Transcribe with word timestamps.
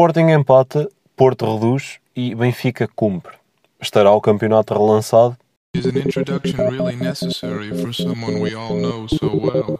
Sporting 0.00 0.30
empata, 0.30 0.88
Porto 1.14 1.44
reduz 1.44 1.98
e 2.16 2.34
Benfica 2.34 2.88
cumpre. 2.96 3.34
Estará 3.78 4.10
o 4.12 4.18
campeonato 4.18 4.72
relançado? 4.72 5.36
Is 5.76 5.84
an 5.84 5.98
introduction 5.98 6.70
really 6.70 6.96
necessary 6.96 7.68
for 7.78 7.92
someone 7.92 8.40
we 8.40 8.54
all 8.54 8.80
know 8.80 9.06
so 9.06 9.26
well? 9.36 9.78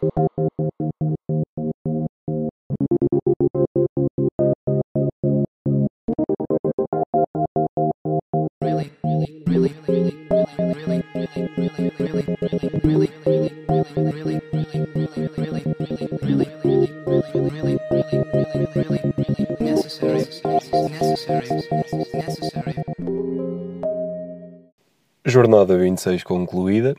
Jornada 25.40 25.74
26 25.74 26.22
concluída 26.22 26.94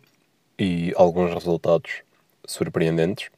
e 0.57 0.91
alguns 0.95 1.31
resultados 1.31 2.01
surpreendentes. 2.43 3.29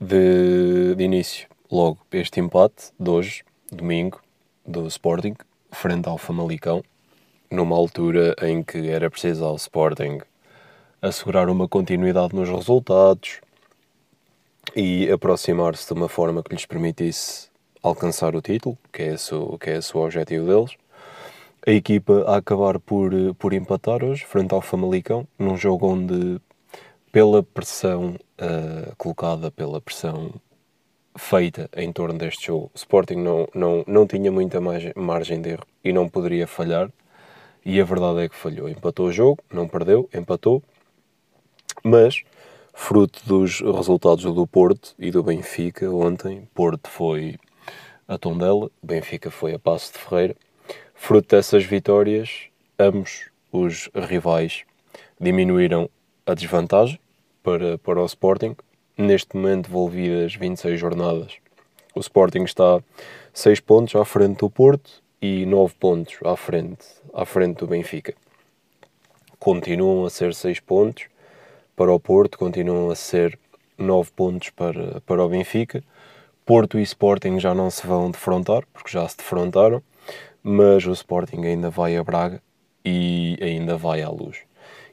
De, 0.00 0.94
de 0.94 1.02
início, 1.02 1.48
logo 1.68 1.98
este 2.12 2.38
empate 2.38 2.92
de 3.00 3.10
hoje, 3.10 3.42
domingo, 3.68 4.20
do 4.64 4.86
Sporting, 4.86 5.34
frente 5.72 6.08
ao 6.08 6.18
Famalicão, 6.18 6.84
numa 7.50 7.74
altura 7.74 8.36
em 8.42 8.62
que 8.62 8.88
era 8.88 9.10
preciso 9.10 9.44
ao 9.44 9.56
Sporting 9.56 10.20
assegurar 11.02 11.48
uma 11.48 11.66
continuidade 11.66 12.32
nos 12.32 12.48
resultados 12.48 13.40
e 14.76 15.10
aproximar-se 15.10 15.84
de 15.84 15.94
uma 15.94 16.08
forma 16.08 16.44
que 16.44 16.54
lhes 16.54 16.64
permitisse 16.64 17.48
alcançar 17.82 18.36
o 18.36 18.40
título, 18.40 18.78
que 18.92 19.02
é 19.02 19.14
esse, 19.14 19.32
que 19.60 19.70
é 19.70 19.78
esse 19.78 19.96
o 19.96 20.00
objetivo 20.00 20.46
deles. 20.46 20.76
A 21.68 21.72
equipa 21.72 22.22
a 22.28 22.36
acabar 22.36 22.78
por, 22.78 23.10
por 23.34 23.52
empatar 23.52 24.04
hoje, 24.04 24.24
frente 24.24 24.54
ao 24.54 24.62
Famalicão, 24.62 25.26
num 25.36 25.56
jogo 25.56 25.88
onde, 25.88 26.40
pela 27.10 27.42
pressão 27.42 28.14
uh, 28.40 28.94
colocada, 28.96 29.50
pela 29.50 29.80
pressão 29.80 30.32
feita 31.16 31.68
em 31.76 31.90
torno 31.92 32.16
deste 32.16 32.46
jogo, 32.46 32.70
Sporting 32.72 33.16
não, 33.16 33.48
não, 33.52 33.82
não 33.84 34.06
tinha 34.06 34.30
muita 34.30 34.60
margem 34.60 35.42
de 35.42 35.48
erro 35.50 35.66
e 35.82 35.92
não 35.92 36.08
poderia 36.08 36.46
falhar. 36.46 36.88
E 37.64 37.80
a 37.80 37.84
verdade 37.84 38.20
é 38.20 38.28
que 38.28 38.36
falhou. 38.36 38.68
Empatou 38.68 39.06
o 39.06 39.12
jogo, 39.12 39.42
não 39.52 39.66
perdeu, 39.66 40.08
empatou. 40.14 40.62
Mas, 41.82 42.22
fruto 42.72 43.20
dos 43.26 43.60
resultados 43.60 44.22
do 44.22 44.46
Porto 44.46 44.94
e 44.96 45.10
do 45.10 45.20
Benfica 45.20 45.90
ontem, 45.90 46.48
Porto 46.54 46.88
foi 46.88 47.34
a 48.06 48.16
Tondela, 48.16 48.70
Benfica 48.80 49.32
foi 49.32 49.54
a 49.54 49.58
Passo 49.58 49.94
de 49.94 49.98
Ferreira. 49.98 50.36
Fruto 50.98 51.36
dessas 51.36 51.64
vitórias, 51.64 52.48
ambos 52.78 53.30
os 53.52 53.88
rivais 53.94 54.64
diminuíram 55.20 55.88
a 56.26 56.34
desvantagem 56.34 56.98
para, 57.42 57.78
para 57.78 58.02
o 58.02 58.06
Sporting. 58.06 58.56
Neste 58.98 59.36
momento, 59.36 59.68
envolvidas 59.68 60.34
26 60.34 60.80
jornadas, 60.80 61.34
o 61.94 62.00
Sporting 62.00 62.42
está 62.42 62.82
6 63.32 63.60
pontos 63.60 63.94
à 63.94 64.04
frente 64.04 64.38
do 64.38 64.50
Porto 64.50 65.02
e 65.22 65.46
9 65.46 65.74
pontos 65.78 66.16
à 66.24 66.34
frente, 66.34 66.86
à 67.14 67.24
frente 67.24 67.58
do 67.58 67.68
Benfica. 67.68 68.14
Continuam 69.38 70.06
a 70.06 70.10
ser 70.10 70.34
6 70.34 70.58
pontos 70.60 71.04
para 71.76 71.92
o 71.92 72.00
Porto, 72.00 72.38
continuam 72.38 72.90
a 72.90 72.96
ser 72.96 73.38
9 73.78 74.10
pontos 74.10 74.50
para, 74.50 75.00
para 75.02 75.24
o 75.24 75.28
Benfica. 75.28 75.84
Porto 76.44 76.78
e 76.78 76.82
Sporting 76.82 77.38
já 77.38 77.54
não 77.54 77.70
se 77.70 77.86
vão 77.86 78.10
defrontar, 78.10 78.64
porque 78.72 78.90
já 78.90 79.06
se 79.06 79.18
defrontaram, 79.18 79.82
mas 80.48 80.86
o 80.86 80.92
Sporting 80.92 81.44
ainda 81.44 81.70
vai 81.70 81.96
a 81.96 82.04
Braga 82.04 82.40
e 82.84 83.36
ainda 83.42 83.76
vai 83.76 84.00
à 84.00 84.08
luz. 84.08 84.38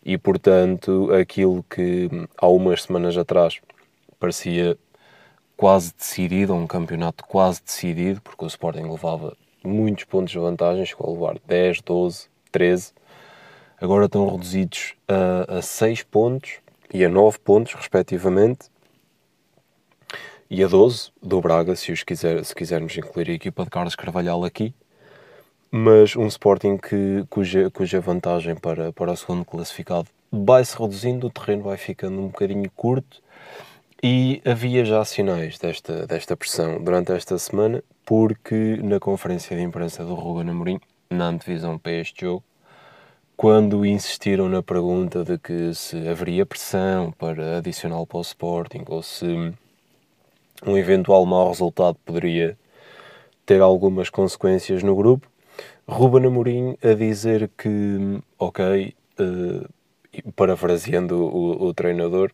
E 0.04 0.18
portanto, 0.18 1.14
aquilo 1.14 1.64
que 1.70 2.10
há 2.36 2.48
umas 2.48 2.82
semanas 2.82 3.16
atrás 3.16 3.61
parecia 4.20 4.76
quase 5.55 5.94
decidido, 5.95 6.55
um 6.55 6.66
campeonato 6.66 7.23
quase 7.26 7.61
decidido, 7.64 8.20
porque 8.22 8.44
o 8.44 8.48
Sporting 8.48 8.89
levava 8.89 9.38
muitos 9.64 10.05
pontos 10.05 10.32
de 10.32 10.39
vantagem, 10.39 10.88
chegou 10.88 11.08
a 11.08 11.14
levar 11.14 11.39
10, 11.45 11.82
12, 11.82 12.30
13. 12.52 12.92
Agora 13.80 14.06
estão 14.06 14.27
reduzidos 14.27 14.95
a, 15.08 15.60
a 15.60 15.61
6 15.61 16.02
pontos 16.02 16.54
e 16.92 17.06
a 17.06 17.10
9 17.10 17.38
pontos, 17.38 17.76
respectivamente, 17.76 18.72
e 20.50 20.64
a 20.64 20.67
12 20.67 21.11
do 21.22 21.39
Braga, 21.39 21.76
se, 21.76 21.92
os 21.92 22.02
quiser, 22.02 22.44
se 22.44 22.56
quisermos 22.56 22.98
incluir 22.98 23.30
a 23.30 23.33
equipa 23.33 23.64
de 23.64 23.70
Carlos 23.70 23.95
Carvalhal 23.95 24.44
aqui. 24.44 24.73
Mas 25.76 26.16
um 26.16 26.28
Sporting 26.28 26.78
que, 26.78 27.26
cuja, 27.32 27.67
cuja 27.72 28.00
vantagem 28.00 28.54
para, 28.54 28.94
para 28.94 29.11
o 29.11 29.17
segundo 29.17 29.44
classificado 29.44 30.08
vai-se 30.32 30.80
reduzindo, 30.80 31.26
o 31.26 31.30
terreno 31.32 31.64
vai 31.64 31.78
ficando 31.78 32.20
um 32.20 32.28
bocadinho 32.28 32.70
curto 32.76 33.20
e 34.04 34.39
havia 34.45 34.86
já 34.86 35.04
sinais 35.04 35.58
desta, 35.58 36.06
desta 36.06 36.38
pressão 36.38 36.80
durante 36.80 37.12
esta 37.12 37.39
semana, 37.39 37.83
porque 38.06 38.78
na 38.83 39.00
conferência 39.00 39.58
de 39.58 39.64
imprensa 39.64 40.06
do 40.06 40.14
Ruben 40.14 40.52
Amorim, 40.52 40.80
na 41.10 41.30
antevisão 41.30 41.80
para 41.80 41.94
este 41.94 42.22
jogo, 42.23 42.44
quando 43.36 43.83
insistiram 43.83 44.48
na 44.48 44.62
pergunta 44.62 45.23
de 45.23 45.39
que 45.39 45.73
se 45.73 46.08
haveria 46.08 46.45
pressão 46.45 47.12
para 47.14 47.58
adicional 47.58 48.06
para 48.06 48.20
o 48.20 48.22
Sporting 48.22 48.83
ou 48.89 49.02
se 49.02 49.52
um 50.67 50.78
eventual 50.78 51.26
mau 51.26 51.48
resultado 51.48 51.98
poderia 52.06 52.56
ter 53.44 53.60
algumas 53.60 54.12
consequências 54.12 54.83
no 54.83 54.95
grupo, 54.95 55.33
Ruben 55.93 56.26
Amorim 56.26 56.76
a 56.83 56.95
dizer 56.95 57.52
que, 57.55 58.20
ok, 58.39 58.95
uh, 59.20 60.33
parafraseando 60.36 61.23
o, 61.23 61.67
o, 61.67 61.73
treinador, 61.73 62.31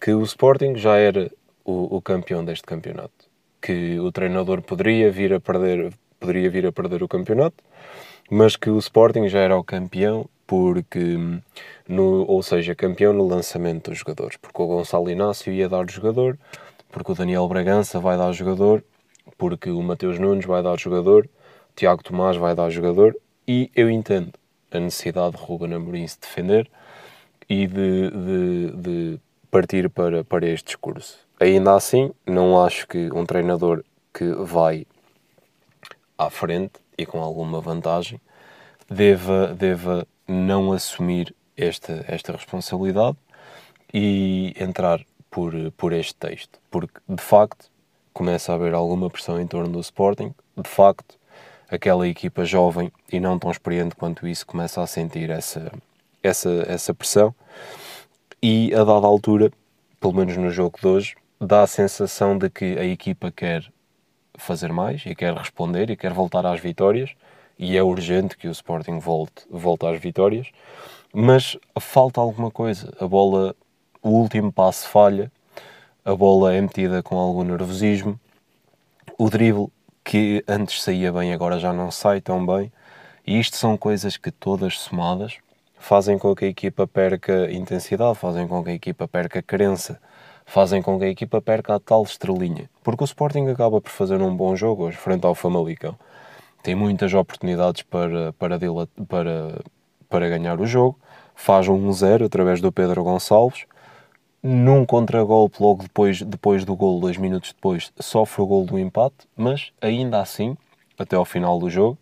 que 0.00 0.12
o 0.12 0.22
Sporting 0.22 0.76
já 0.76 0.96
era 0.96 1.28
o, 1.64 1.96
o, 1.96 2.00
campeão 2.00 2.44
deste 2.44 2.64
campeonato, 2.64 3.28
que 3.60 3.98
o 3.98 4.12
treinador 4.12 4.62
poderia 4.62 5.10
vir 5.10 5.34
a 5.34 5.40
perder, 5.40 5.92
poderia 6.20 6.48
vir 6.48 6.64
a 6.64 6.70
perder 6.70 7.02
o 7.02 7.08
campeonato, 7.08 7.56
mas 8.30 8.54
que 8.54 8.70
o 8.70 8.78
Sporting 8.78 9.28
já 9.28 9.40
era 9.40 9.58
o 9.58 9.64
campeão 9.64 10.30
porque, 10.46 11.18
no, 11.88 12.24
ou 12.28 12.40
seja, 12.40 12.72
campeão 12.72 13.12
no 13.12 13.26
lançamento 13.26 13.90
dos 13.90 13.98
jogadores, 13.98 14.36
porque 14.36 14.62
o 14.62 14.66
Gonçalo 14.68 15.10
Inácio 15.10 15.52
ia 15.52 15.68
dar 15.68 15.84
o 15.84 15.90
jogador, 15.90 16.38
porque 16.92 17.10
o 17.10 17.14
Daniel 17.16 17.48
Bragança 17.48 17.98
vai 17.98 18.16
dar 18.16 18.30
jogador, 18.32 18.84
porque 19.36 19.70
o 19.70 19.82
Mateus 19.82 20.20
Nunes 20.20 20.46
vai 20.46 20.62
dar 20.62 20.78
jogador, 20.78 21.24
o 21.24 21.41
Tiago 21.74 22.02
Tomás 22.02 22.36
vai 22.36 22.54
dar 22.54 22.70
jogador, 22.70 23.16
e 23.46 23.70
eu 23.74 23.90
entendo 23.90 24.32
a 24.70 24.78
necessidade 24.78 25.36
de 25.36 25.42
Ruben 25.42 25.74
Amorim 25.74 26.06
se 26.06 26.20
defender 26.20 26.70
e 27.48 27.66
de, 27.66 28.10
de, 28.10 28.70
de 28.76 29.20
partir 29.50 29.90
para, 29.90 30.24
para 30.24 30.46
este 30.46 30.66
discurso. 30.66 31.18
Ainda 31.40 31.74
assim, 31.74 32.12
não 32.26 32.62
acho 32.62 32.86
que 32.86 33.10
um 33.12 33.26
treinador 33.26 33.84
que 34.14 34.32
vai 34.32 34.86
à 36.16 36.30
frente 36.30 36.74
e 36.96 37.04
com 37.04 37.20
alguma 37.20 37.60
vantagem 37.60 38.20
deva, 38.88 39.48
deva 39.48 40.06
não 40.26 40.72
assumir 40.72 41.34
esta, 41.56 42.04
esta 42.06 42.32
responsabilidade 42.32 43.16
e 43.92 44.54
entrar 44.58 45.04
por, 45.30 45.52
por 45.76 45.92
este 45.92 46.14
texto, 46.14 46.58
porque 46.70 47.00
de 47.08 47.22
facto 47.22 47.70
começa 48.12 48.52
a 48.52 48.54
haver 48.54 48.74
alguma 48.74 49.10
pressão 49.10 49.40
em 49.40 49.46
torno 49.46 49.72
do 49.72 49.80
Sporting, 49.80 50.34
de 50.56 50.68
facto 50.68 51.18
aquela 51.72 52.06
equipa 52.06 52.44
jovem 52.44 52.92
e 53.10 53.18
não 53.18 53.38
tão 53.38 53.50
experiente 53.50 53.96
quanto 53.96 54.28
isso 54.28 54.46
começa 54.46 54.82
a 54.82 54.86
sentir 54.86 55.30
essa, 55.30 55.72
essa, 56.22 56.50
essa 56.68 56.92
pressão. 56.92 57.34
E 58.42 58.74
a 58.74 58.84
dada 58.84 59.06
altura, 59.06 59.50
pelo 59.98 60.12
menos 60.12 60.36
no 60.36 60.50
jogo 60.50 60.78
de 60.78 60.86
hoje, 60.86 61.16
dá 61.40 61.62
a 61.62 61.66
sensação 61.66 62.36
de 62.36 62.50
que 62.50 62.78
a 62.78 62.84
equipa 62.84 63.30
quer 63.30 63.64
fazer 64.34 64.70
mais 64.70 65.02
e 65.06 65.14
quer 65.14 65.34
responder 65.34 65.88
e 65.88 65.96
quer 65.96 66.12
voltar 66.12 66.44
às 66.44 66.60
vitórias. 66.60 67.14
E 67.58 67.74
é 67.74 67.82
urgente 67.82 68.36
que 68.36 68.48
o 68.48 68.52
Sporting 68.52 68.98
volte, 68.98 69.46
volte 69.50 69.86
às 69.86 69.98
vitórias, 69.98 70.48
mas 71.10 71.56
falta 71.80 72.20
alguma 72.20 72.50
coisa. 72.50 72.92
A 73.00 73.06
bola 73.06 73.56
o 74.02 74.10
último 74.10 74.52
passo 74.52 74.88
falha, 74.88 75.32
a 76.04 76.14
bola 76.14 76.52
é 76.52 76.60
metida 76.60 77.02
com 77.02 77.16
algum 77.16 77.44
nervosismo, 77.44 78.20
o 79.16 79.30
drible 79.30 79.68
que 80.04 80.44
antes 80.48 80.82
saía 80.82 81.12
bem 81.12 81.32
agora 81.32 81.58
já 81.58 81.72
não 81.72 81.90
sai 81.90 82.20
tão 82.20 82.44
bem, 82.44 82.72
e 83.26 83.38
isto 83.38 83.56
são 83.56 83.76
coisas 83.76 84.16
que 84.16 84.30
todas 84.30 84.78
somadas 84.78 85.38
fazem 85.78 86.18
com 86.18 86.34
que 86.34 86.44
a 86.44 86.48
equipa 86.48 86.86
perca 86.86 87.50
intensidade, 87.50 88.18
fazem 88.18 88.46
com 88.46 88.62
que 88.62 88.70
a 88.70 88.74
equipa 88.74 89.08
perca 89.08 89.42
crença, 89.42 90.00
fazem 90.44 90.82
com 90.82 90.98
que 90.98 91.04
a 91.04 91.08
equipa 91.08 91.40
perca 91.40 91.74
a 91.74 91.80
tal 91.80 92.02
estrelinha. 92.02 92.68
Porque 92.82 93.02
o 93.02 93.06
Sporting 93.06 93.48
acaba 93.48 93.80
por 93.80 93.90
fazer 93.90 94.20
um 94.20 94.36
bom 94.36 94.54
jogo 94.54 94.84
hoje, 94.84 94.96
frente 94.96 95.24
ao 95.24 95.34
Famalicão. 95.34 95.96
Tem 96.62 96.74
muitas 96.74 97.12
oportunidades 97.14 97.82
para, 97.82 98.32
para, 98.34 98.58
para, 99.08 99.60
para 100.08 100.28
ganhar 100.28 100.60
o 100.60 100.66
jogo, 100.66 100.98
faz 101.34 101.66
um 101.68 101.90
1-0 101.90 102.26
através 102.26 102.60
do 102.60 102.70
Pedro 102.70 103.02
Gonçalves, 103.02 103.64
num 104.42 104.84
contragolpe 104.84 105.62
logo 105.62 105.84
depois, 105.84 106.20
depois 106.20 106.64
do 106.64 106.74
gol, 106.74 107.00
dois 107.00 107.16
minutos 107.16 107.52
depois, 107.52 107.92
sofre 108.00 108.42
o 108.42 108.46
gol 108.46 108.64
do 108.64 108.78
empate, 108.78 109.28
mas 109.36 109.72
ainda 109.80 110.20
assim 110.20 110.56
até 110.98 111.14
ao 111.14 111.24
final 111.24 111.58
do 111.58 111.70
jogo. 111.70 111.96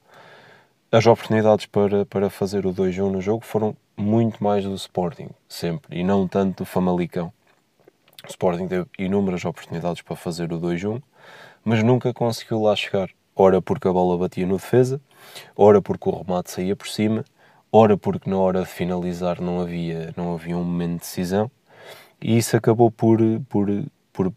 As 0.91 1.07
oportunidades 1.07 1.67
para, 1.67 2.05
para 2.07 2.31
fazer 2.31 2.67
o 2.67 2.73
2-1 2.73 3.11
no 3.11 3.21
jogo 3.21 3.45
foram 3.45 3.77
muito 3.97 4.43
mais 4.43 4.65
do 4.65 4.75
Sporting, 4.75 5.29
sempre, 5.49 6.01
e 6.01 6.03
não 6.03 6.27
tanto 6.27 6.59
do 6.59 6.65
Famalicão. 6.65 7.33
O 8.25 8.29
Sporting 8.29 8.67
teve 8.67 8.87
inúmeras 8.99 9.45
oportunidades 9.45 10.03
para 10.03 10.17
fazer 10.17 10.53
o 10.53 10.59
2-1, 10.59 11.01
mas 11.65 11.83
nunca 11.83 12.13
conseguiu 12.13 12.63
lá 12.63 12.75
chegar. 12.75 13.11
Ora 13.37 13.63
porque 13.63 13.87
a 13.87 13.93
bola 13.93 14.19
batia 14.19 14.47
no 14.47 14.57
defesa, 14.57 15.01
ora 15.55 15.81
porque 15.81 16.09
o 16.09 16.23
remate 16.23 16.51
saía 16.51 16.75
por 16.75 16.89
cima, 16.89 17.25
ora 17.71 17.97
porque 17.97 18.29
na 18.29 18.39
hora 18.39 18.63
de 18.63 18.67
finalizar 18.67 19.41
não 19.41 19.61
havia, 19.61 20.13
não 20.17 20.35
havia 20.35 20.57
um 20.57 20.65
momento 20.65 20.95
de 20.95 20.99
decisão, 20.99 21.51
e 22.21 22.37
isso 22.37 22.57
acabou 22.57 22.91
por, 22.91 23.19
por, 23.49 23.69
por 24.13 24.33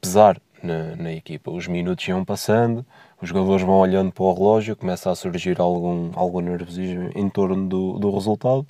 pesar 0.00 0.40
na, 0.62 0.96
na 0.96 1.12
equipa. 1.12 1.50
Os 1.50 1.66
minutos 1.66 2.06
iam 2.08 2.24
passando, 2.24 2.84
os 3.20 3.28
jogadores 3.28 3.64
vão 3.64 3.76
olhando 3.76 4.12
para 4.12 4.24
o 4.24 4.34
relógio, 4.34 4.76
começa 4.76 5.10
a 5.10 5.14
surgir 5.14 5.60
algum, 5.60 6.10
algum 6.14 6.40
nervosismo 6.40 7.10
em 7.14 7.28
torno 7.28 7.68
do, 7.68 7.98
do 7.98 8.10
resultado, 8.10 8.66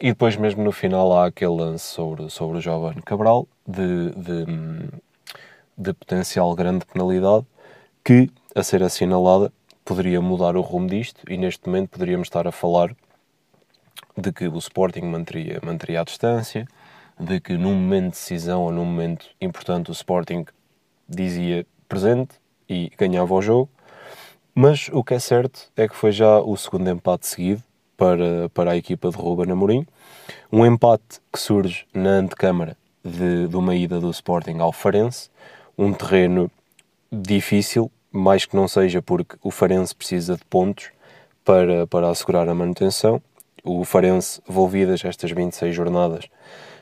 e 0.00 0.08
depois, 0.08 0.36
mesmo 0.36 0.64
no 0.64 0.72
final, 0.72 1.16
há 1.16 1.26
aquele 1.26 1.52
lance 1.52 1.84
sobre, 1.84 2.28
sobre 2.28 2.58
o 2.58 2.60
jovem 2.60 3.00
Cabral 3.02 3.46
de, 3.66 4.10
de, 4.10 4.44
de 5.78 5.92
potencial 5.92 6.52
grande 6.54 6.84
penalidade 6.84 7.46
que, 8.04 8.28
a 8.54 8.62
ser 8.62 8.82
assinalada, 8.82 9.52
poderia 9.84 10.20
mudar 10.20 10.56
o 10.56 10.60
rumo 10.60 10.88
disto 10.88 11.22
e 11.30 11.36
neste 11.36 11.66
momento 11.66 11.90
poderíamos 11.90 12.26
estar 12.26 12.46
a 12.46 12.52
falar 12.52 12.94
de 14.16 14.32
que 14.32 14.48
o 14.48 14.58
Sporting 14.58 15.02
manteria, 15.02 15.60
manteria 15.62 16.00
a 16.00 16.04
distância, 16.04 16.66
de 17.18 17.40
que 17.40 17.54
num 17.54 17.74
momento 17.74 18.04
de 18.04 18.10
decisão 18.10 18.62
ou 18.62 18.72
num 18.72 18.84
momento 18.84 19.26
importante 19.40 19.90
o 19.90 19.92
Sporting 19.92 20.44
dizia 21.08 21.66
presente 21.88 22.34
e 22.68 22.90
ganhava 22.98 23.34
o 23.34 23.42
jogo. 23.42 23.68
Mas 24.54 24.88
o 24.92 25.02
que 25.02 25.14
é 25.14 25.18
certo 25.18 25.70
é 25.76 25.88
que 25.88 25.96
foi 25.96 26.12
já 26.12 26.38
o 26.38 26.56
segundo 26.56 26.88
empate 26.88 27.26
seguido 27.26 27.62
para, 27.96 28.48
para 28.50 28.72
a 28.72 28.76
equipa 28.76 29.10
de 29.10 29.16
Ruben 29.16 29.50
Amorim. 29.50 29.86
Um 30.52 30.64
empate 30.64 31.20
que 31.32 31.38
surge 31.38 31.86
na 31.92 32.10
antecâmara 32.10 32.76
de, 33.04 33.48
de 33.48 33.56
uma 33.56 33.74
ida 33.74 34.00
do 34.00 34.10
Sporting 34.10 34.58
ao 34.58 34.72
Farense, 34.72 35.28
um 35.76 35.92
terreno 35.92 36.50
difícil, 37.12 37.90
mais 38.10 38.44
que 38.44 38.56
não 38.56 38.68
seja 38.68 39.02
porque 39.02 39.36
o 39.42 39.50
Farense 39.50 39.94
precisa 39.94 40.36
de 40.36 40.44
pontos 40.44 40.90
para, 41.44 41.86
para 41.86 42.08
assegurar 42.08 42.48
a 42.48 42.54
manutenção. 42.54 43.20
O 43.62 43.84
Farense, 43.84 44.40
envolvidas 44.48 45.04
estas 45.04 45.30
26 45.30 45.74
jornadas, 45.74 46.28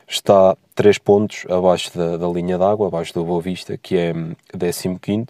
está 0.07 0.57
3 0.75 0.97
pontos 0.97 1.45
abaixo 1.49 1.97
da, 1.97 2.17
da 2.17 2.27
linha 2.27 2.57
d'água, 2.57 2.87
abaixo 2.87 3.13
do 3.13 3.23
Boa 3.23 3.41
Vista, 3.41 3.77
que 3.77 3.97
é 3.97 4.13
15 4.13 5.27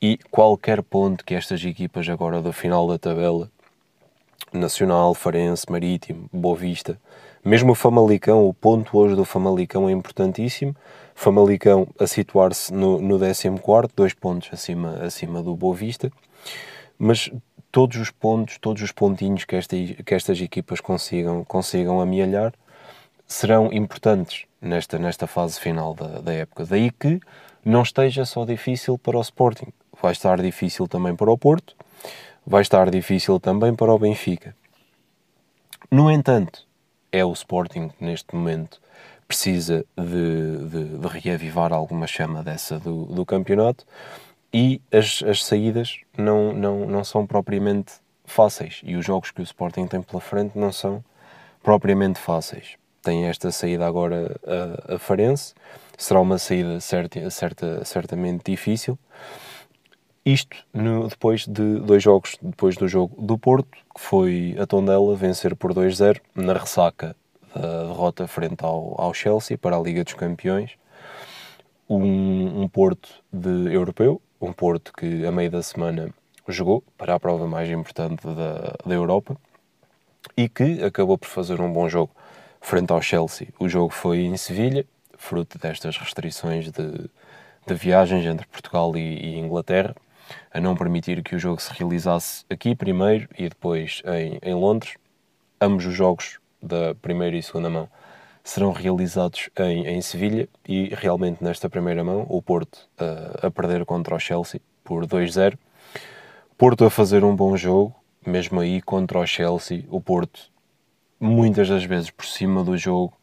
e 0.00 0.18
qualquer 0.30 0.82
ponto 0.82 1.24
que 1.24 1.34
estas 1.34 1.64
equipas 1.64 2.08
agora 2.08 2.42
do 2.42 2.52
final 2.52 2.88
da 2.88 2.98
tabela, 2.98 3.50
Nacional, 4.52 5.14
Farense, 5.14 5.70
Marítimo, 5.70 6.28
Boa 6.32 6.56
Vista, 6.56 6.98
mesmo 7.44 7.72
o 7.72 7.74
Famalicão, 7.74 8.46
o 8.46 8.54
ponto 8.54 8.96
hoje 8.96 9.16
do 9.16 9.24
Famalicão 9.24 9.88
é 9.88 9.92
importantíssimo. 9.92 10.76
Famalicão 11.12 11.88
a 11.98 12.06
situar-se 12.06 12.72
no, 12.72 13.00
no 13.00 13.18
14, 13.18 13.92
dois 13.96 14.14
pontos 14.14 14.48
acima, 14.52 14.94
acima 15.02 15.42
do 15.42 15.56
Boa 15.56 15.74
Vista. 15.74 16.10
Mas 16.96 17.32
todos 17.72 17.96
os 17.96 18.12
pontos, 18.12 18.58
todos 18.58 18.80
os 18.80 18.92
pontinhos 18.92 19.44
que, 19.44 19.56
esta, 19.56 19.76
que 19.76 20.14
estas 20.14 20.40
equipas 20.40 20.80
consigam, 20.80 21.44
consigam 21.44 22.00
amealhar 22.00 22.52
serão 23.32 23.72
importantes 23.72 24.44
nesta, 24.60 24.98
nesta 24.98 25.26
fase 25.26 25.58
final 25.58 25.94
da, 25.94 26.20
da 26.20 26.32
época. 26.32 26.64
Daí 26.66 26.90
que 26.90 27.20
não 27.64 27.82
esteja 27.82 28.24
só 28.24 28.44
difícil 28.44 28.98
para 28.98 29.16
o 29.16 29.20
Sporting, 29.20 29.72
vai 30.00 30.12
estar 30.12 30.40
difícil 30.40 30.86
também 30.86 31.16
para 31.16 31.30
o 31.30 31.38
Porto, 31.38 31.76
vai 32.46 32.62
estar 32.62 32.90
difícil 32.90 33.40
também 33.40 33.74
para 33.74 33.92
o 33.92 33.98
Benfica. 33.98 34.54
No 35.90 36.10
entanto, 36.10 36.66
é 37.10 37.24
o 37.24 37.32
Sporting 37.32 37.88
que 37.88 38.04
neste 38.04 38.34
momento 38.34 38.80
precisa 39.26 39.84
de, 39.96 40.68
de, 40.68 40.98
de 40.98 41.08
reavivar 41.08 41.72
alguma 41.72 42.06
chama 42.06 42.42
dessa 42.42 42.78
do, 42.78 43.06
do 43.06 43.24
campeonato 43.24 43.86
e 44.52 44.80
as, 44.92 45.22
as 45.22 45.44
saídas 45.44 46.00
não, 46.16 46.52
não, 46.52 46.86
não 46.86 47.04
são 47.04 47.26
propriamente 47.26 47.94
fáceis 48.24 48.80
e 48.84 48.94
os 48.94 49.06
jogos 49.06 49.30
que 49.30 49.40
o 49.40 49.44
Sporting 49.44 49.86
tem 49.86 50.02
pela 50.02 50.20
frente 50.20 50.58
não 50.58 50.70
são 50.70 51.02
propriamente 51.62 52.18
fáceis. 52.18 52.76
Tem 53.02 53.26
esta 53.26 53.50
saída 53.50 53.86
agora 53.86 54.40
a, 54.46 54.94
a 54.94 54.98
Farense, 54.98 55.54
será 55.98 56.20
uma 56.20 56.38
saída 56.38 56.78
certa, 56.80 57.28
certa, 57.30 57.84
certamente 57.84 58.42
difícil. 58.44 58.98
Isto 60.24 60.56
no, 60.72 61.08
depois 61.08 61.46
de 61.46 61.80
dois 61.80 62.00
jogos, 62.00 62.38
depois 62.40 62.76
do 62.76 62.86
jogo 62.86 63.20
do 63.20 63.36
Porto, 63.36 63.76
que 63.92 64.00
foi 64.00 64.56
a 64.56 64.66
Tondela 64.66 65.16
vencer 65.16 65.56
por 65.56 65.74
2-0 65.74 66.20
na 66.36 66.52
ressaca 66.52 67.16
da 67.54 67.84
derrota 67.88 68.26
frente 68.28 68.64
ao, 68.64 68.94
ao 69.00 69.12
Chelsea 69.12 69.58
para 69.58 69.76
a 69.76 69.80
Liga 69.80 70.04
dos 70.04 70.14
Campeões. 70.14 70.72
Um, 71.88 72.62
um 72.62 72.68
Porto 72.68 73.08
de 73.32 73.74
europeu, 73.74 74.22
um 74.40 74.52
Porto 74.52 74.92
que 74.92 75.26
a 75.26 75.32
meio 75.32 75.50
da 75.50 75.62
semana 75.62 76.14
jogou 76.48 76.82
para 76.96 77.14
a 77.14 77.20
prova 77.20 77.46
mais 77.48 77.68
importante 77.68 78.24
da, 78.24 78.76
da 78.86 78.94
Europa 78.94 79.36
e 80.36 80.48
que 80.48 80.82
acabou 80.82 81.18
por 81.18 81.28
fazer 81.28 81.60
um 81.60 81.72
bom 81.72 81.88
jogo 81.88 82.12
frente 82.62 82.90
ao 82.92 83.02
Chelsea. 83.02 83.48
O 83.58 83.68
jogo 83.68 83.92
foi 83.92 84.20
em 84.20 84.36
Sevilha, 84.38 84.86
fruto 85.18 85.58
destas 85.58 85.98
restrições 85.98 86.70
de, 86.70 87.10
de 87.66 87.74
viagens 87.74 88.24
entre 88.24 88.46
Portugal 88.46 88.96
e, 88.96 89.00
e 89.00 89.38
Inglaterra 89.38 89.94
a 90.50 90.60
não 90.60 90.76
permitir 90.76 91.22
que 91.22 91.34
o 91.34 91.38
jogo 91.38 91.60
se 91.60 91.72
realizasse 91.72 92.44
aqui 92.48 92.74
primeiro 92.74 93.28
e 93.38 93.48
depois 93.48 94.02
em, 94.06 94.38
em 94.42 94.54
Londres. 94.54 94.94
Ambos 95.60 95.86
os 95.86 95.94
jogos 95.94 96.38
da 96.62 96.94
primeira 96.94 97.36
e 97.36 97.42
segunda 97.42 97.70
mão 97.70 97.88
serão 98.44 98.72
realizados 98.72 99.48
em, 99.58 99.86
em 99.86 100.02
Sevilha 100.02 100.48
e 100.66 100.92
realmente 100.94 101.42
nesta 101.42 101.68
primeira 101.68 102.02
mão 102.02 102.26
o 102.28 102.42
Porto 102.42 102.88
uh, 103.00 103.46
a 103.46 103.50
perder 103.50 103.84
contra 103.84 104.14
o 104.14 104.18
Chelsea 104.18 104.60
por 104.82 105.06
2-0. 105.06 105.56
Porto 106.58 106.84
a 106.84 106.90
fazer 106.90 107.24
um 107.24 107.34
bom 107.34 107.56
jogo, 107.56 107.94
mesmo 108.24 108.60
aí 108.60 108.80
contra 108.80 109.18
o 109.18 109.26
Chelsea, 109.26 109.84
o 109.88 110.00
Porto 110.00 110.51
muitas 111.22 111.68
das 111.68 111.84
vezes 111.84 112.10
por 112.10 112.26
cima 112.26 112.64
do 112.64 112.76
jogo 112.76 113.16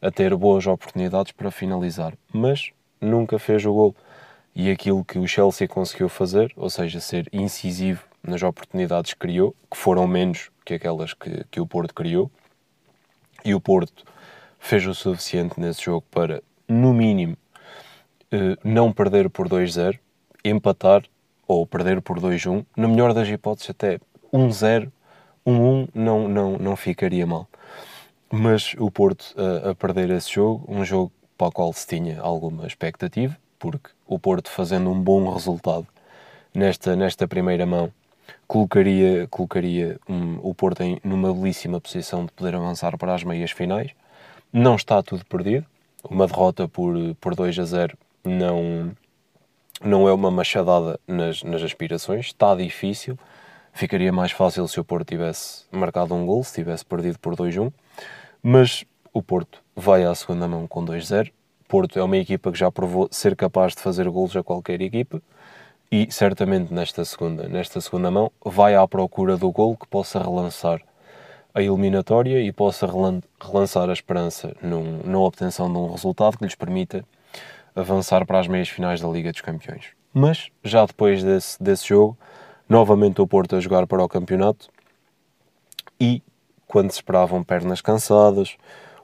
a 0.00 0.10
ter 0.10 0.34
boas 0.34 0.66
oportunidades 0.66 1.30
para 1.30 1.50
finalizar, 1.50 2.14
mas 2.32 2.70
nunca 2.98 3.38
fez 3.38 3.66
o 3.66 3.72
gol. 3.72 3.94
E 4.56 4.70
aquilo 4.70 5.04
que 5.04 5.18
o 5.18 5.28
Chelsea 5.28 5.68
conseguiu 5.68 6.08
fazer, 6.08 6.52
ou 6.56 6.70
seja, 6.70 7.00
ser 7.00 7.28
incisivo 7.30 8.02
nas 8.22 8.42
oportunidades 8.42 9.12
que 9.12 9.20
criou, 9.20 9.54
que 9.70 9.76
foram 9.76 10.06
menos 10.06 10.50
que 10.64 10.74
aquelas 10.74 11.12
que, 11.12 11.44
que 11.50 11.60
o 11.60 11.66
Porto 11.66 11.92
criou, 11.92 12.30
e 13.44 13.54
o 13.54 13.60
Porto 13.60 14.04
fez 14.58 14.86
o 14.86 14.94
suficiente 14.94 15.60
nesse 15.60 15.82
jogo 15.82 16.04
para, 16.10 16.42
no 16.66 16.94
mínimo, 16.94 17.36
eh, 18.32 18.56
não 18.64 18.90
perder 18.90 19.28
por 19.28 19.50
2-0, 19.50 19.98
empatar 20.42 21.02
ou 21.46 21.66
perder 21.66 22.00
por 22.00 22.18
2-1, 22.18 22.64
na 22.74 22.88
melhor 22.88 23.12
das 23.12 23.28
hipóteses 23.28 23.68
até 23.68 24.00
1-0, 24.32 24.90
1-1 25.46 25.88
não, 25.94 26.28
não, 26.28 26.58
não 26.58 26.76
ficaria 26.76 27.26
mal. 27.26 27.48
Mas 28.30 28.74
o 28.78 28.90
Porto 28.90 29.34
a, 29.36 29.70
a 29.70 29.74
perder 29.74 30.10
esse 30.10 30.32
jogo, 30.32 30.64
um 30.68 30.84
jogo 30.84 31.12
para 31.36 31.48
o 31.48 31.52
qual 31.52 31.72
se 31.72 31.86
tinha 31.86 32.20
alguma 32.20 32.66
expectativa, 32.66 33.36
porque 33.58 33.90
o 34.06 34.18
Porto 34.18 34.50
fazendo 34.50 34.90
um 34.90 35.00
bom 35.00 35.32
resultado 35.32 35.86
nesta, 36.54 36.96
nesta 36.96 37.28
primeira 37.28 37.66
mão 37.66 37.92
colocaria, 38.46 39.26
colocaria 39.28 39.98
um, 40.08 40.38
o 40.42 40.54
Porto 40.54 40.82
em, 40.82 40.98
numa 41.04 41.32
belíssima 41.32 41.80
posição 41.80 42.24
de 42.24 42.32
poder 42.32 42.54
avançar 42.54 42.96
para 42.96 43.14
as 43.14 43.24
meias 43.24 43.50
finais. 43.50 43.90
Não 44.52 44.76
está 44.76 45.02
tudo 45.02 45.24
perdido. 45.24 45.66
Uma 46.08 46.26
derrota 46.26 46.68
por, 46.68 46.94
por 47.20 47.34
2 47.34 47.58
a 47.58 47.64
0 47.64 47.98
não, 48.22 48.92
não 49.82 50.08
é 50.08 50.12
uma 50.12 50.30
machadada 50.30 50.98
nas, 51.06 51.42
nas 51.42 51.62
aspirações. 51.62 52.26
Está 52.26 52.54
difícil. 52.54 53.18
Ficaria 53.74 54.12
mais 54.12 54.32
fácil 54.32 54.66
se 54.66 54.80
o 54.80 54.84
Porto 54.84 55.08
tivesse 55.08 55.64
marcado 55.70 56.14
um 56.14 56.24
gol, 56.24 56.42
se 56.42 56.54
tivesse 56.54 56.84
perdido 56.86 57.18
por 57.18 57.36
2-1. 57.36 57.70
Mas 58.42 58.84
o 59.12 59.22
Porto 59.22 59.62
vai 59.76 60.04
à 60.04 60.14
segunda 60.14 60.48
mão 60.48 60.66
com 60.66 60.82
2-0 60.84 61.30
Porto 61.68 61.98
é 61.98 62.04
uma 62.04 62.16
equipa 62.16 62.52
que 62.52 62.58
já 62.58 62.70
provou 62.70 63.08
ser 63.10 63.34
capaz 63.34 63.74
de 63.74 63.80
fazer 63.80 64.08
golos 64.08 64.36
a 64.36 64.42
qualquer 64.42 64.80
equipa 64.80 65.20
e 65.90 66.06
certamente 66.10 66.72
nesta 66.72 67.04
segunda, 67.04 67.48
nesta 67.48 67.80
segunda 67.80 68.10
mão 68.10 68.30
vai 68.44 68.74
à 68.74 68.86
procura 68.86 69.36
do 69.36 69.50
gol 69.50 69.76
que 69.76 69.86
possa 69.88 70.20
relançar 70.20 70.80
a 71.54 71.62
eliminatória 71.62 72.40
e 72.40 72.52
possa 72.52 72.86
relançar 73.40 73.88
a 73.88 73.92
esperança 73.92 74.54
num, 74.62 75.00
na 75.04 75.18
obtenção 75.18 75.72
de 75.72 75.78
um 75.78 75.90
resultado 75.90 76.36
que 76.36 76.44
lhes 76.44 76.54
permita 76.54 77.04
avançar 77.74 78.26
para 78.26 78.38
as 78.38 78.46
meias 78.46 78.68
finais 78.68 79.00
da 79.00 79.08
Liga 79.08 79.32
dos 79.32 79.40
Campeões. 79.40 79.86
Mas 80.12 80.50
já 80.62 80.84
depois 80.84 81.22
desse, 81.24 81.60
desse 81.62 81.88
jogo, 81.88 82.16
novamente 82.68 83.20
o 83.20 83.26
Porto 83.26 83.56
a 83.56 83.60
jogar 83.60 83.86
para 83.86 84.02
o 84.02 84.08
campeonato 84.08 84.68
e 86.00 86.22
quando 86.66 86.90
se 86.90 86.98
esperavam 86.98 87.42
pernas 87.42 87.80
cansadas, 87.80 88.56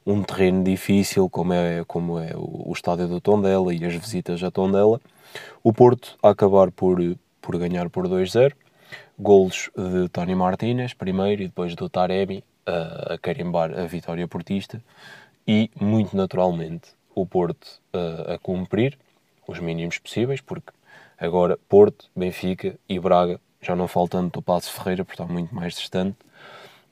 um 0.04 0.22
terreno 0.22 0.64
difícil 0.64 1.28
como 1.28 1.52
é, 1.52 1.84
como 1.86 2.18
é 2.18 2.32
o, 2.34 2.72
estádio 2.72 3.06
do 3.06 3.20
Tondela 3.20 3.72
e 3.72 3.84
as 3.84 3.94
visitas 3.94 4.42
a 4.42 4.50
Tondela, 4.50 5.00
o 5.62 5.72
Porto 5.72 6.18
a 6.22 6.30
acabar 6.30 6.70
por, 6.70 6.98
por 7.40 7.58
ganhar 7.58 7.88
por 7.90 8.08
2-0. 8.08 8.52
golos 9.18 9.70
de 9.76 10.08
Tony 10.08 10.34
Martínez, 10.34 10.94
primeiro, 10.94 11.42
e 11.42 11.46
depois 11.46 11.74
do 11.74 11.88
Taremi, 11.88 12.42
a, 12.66 13.14
a 13.14 13.18
carimbar 13.18 13.78
a 13.78 13.84
vitória 13.86 14.26
portista. 14.26 14.82
E, 15.46 15.70
muito 15.80 16.16
naturalmente, 16.16 16.90
o 17.14 17.26
Porto 17.26 17.80
a, 17.92 18.34
a 18.34 18.38
cumprir 18.38 18.98
os 19.46 19.58
mínimos 19.58 19.98
possíveis, 19.98 20.40
porque 20.40 20.72
agora 21.18 21.58
Porto, 21.68 22.06
Benfica 22.16 22.76
e 22.88 22.98
Braga, 22.98 23.40
já 23.60 23.76
não 23.76 23.86
faltando 23.86 24.30
do 24.30 24.42
Passo 24.42 24.72
Ferreira, 24.72 25.04
porque 25.04 25.20
está 25.20 25.32
muito 25.32 25.54
mais 25.54 25.74
distante, 25.74 26.16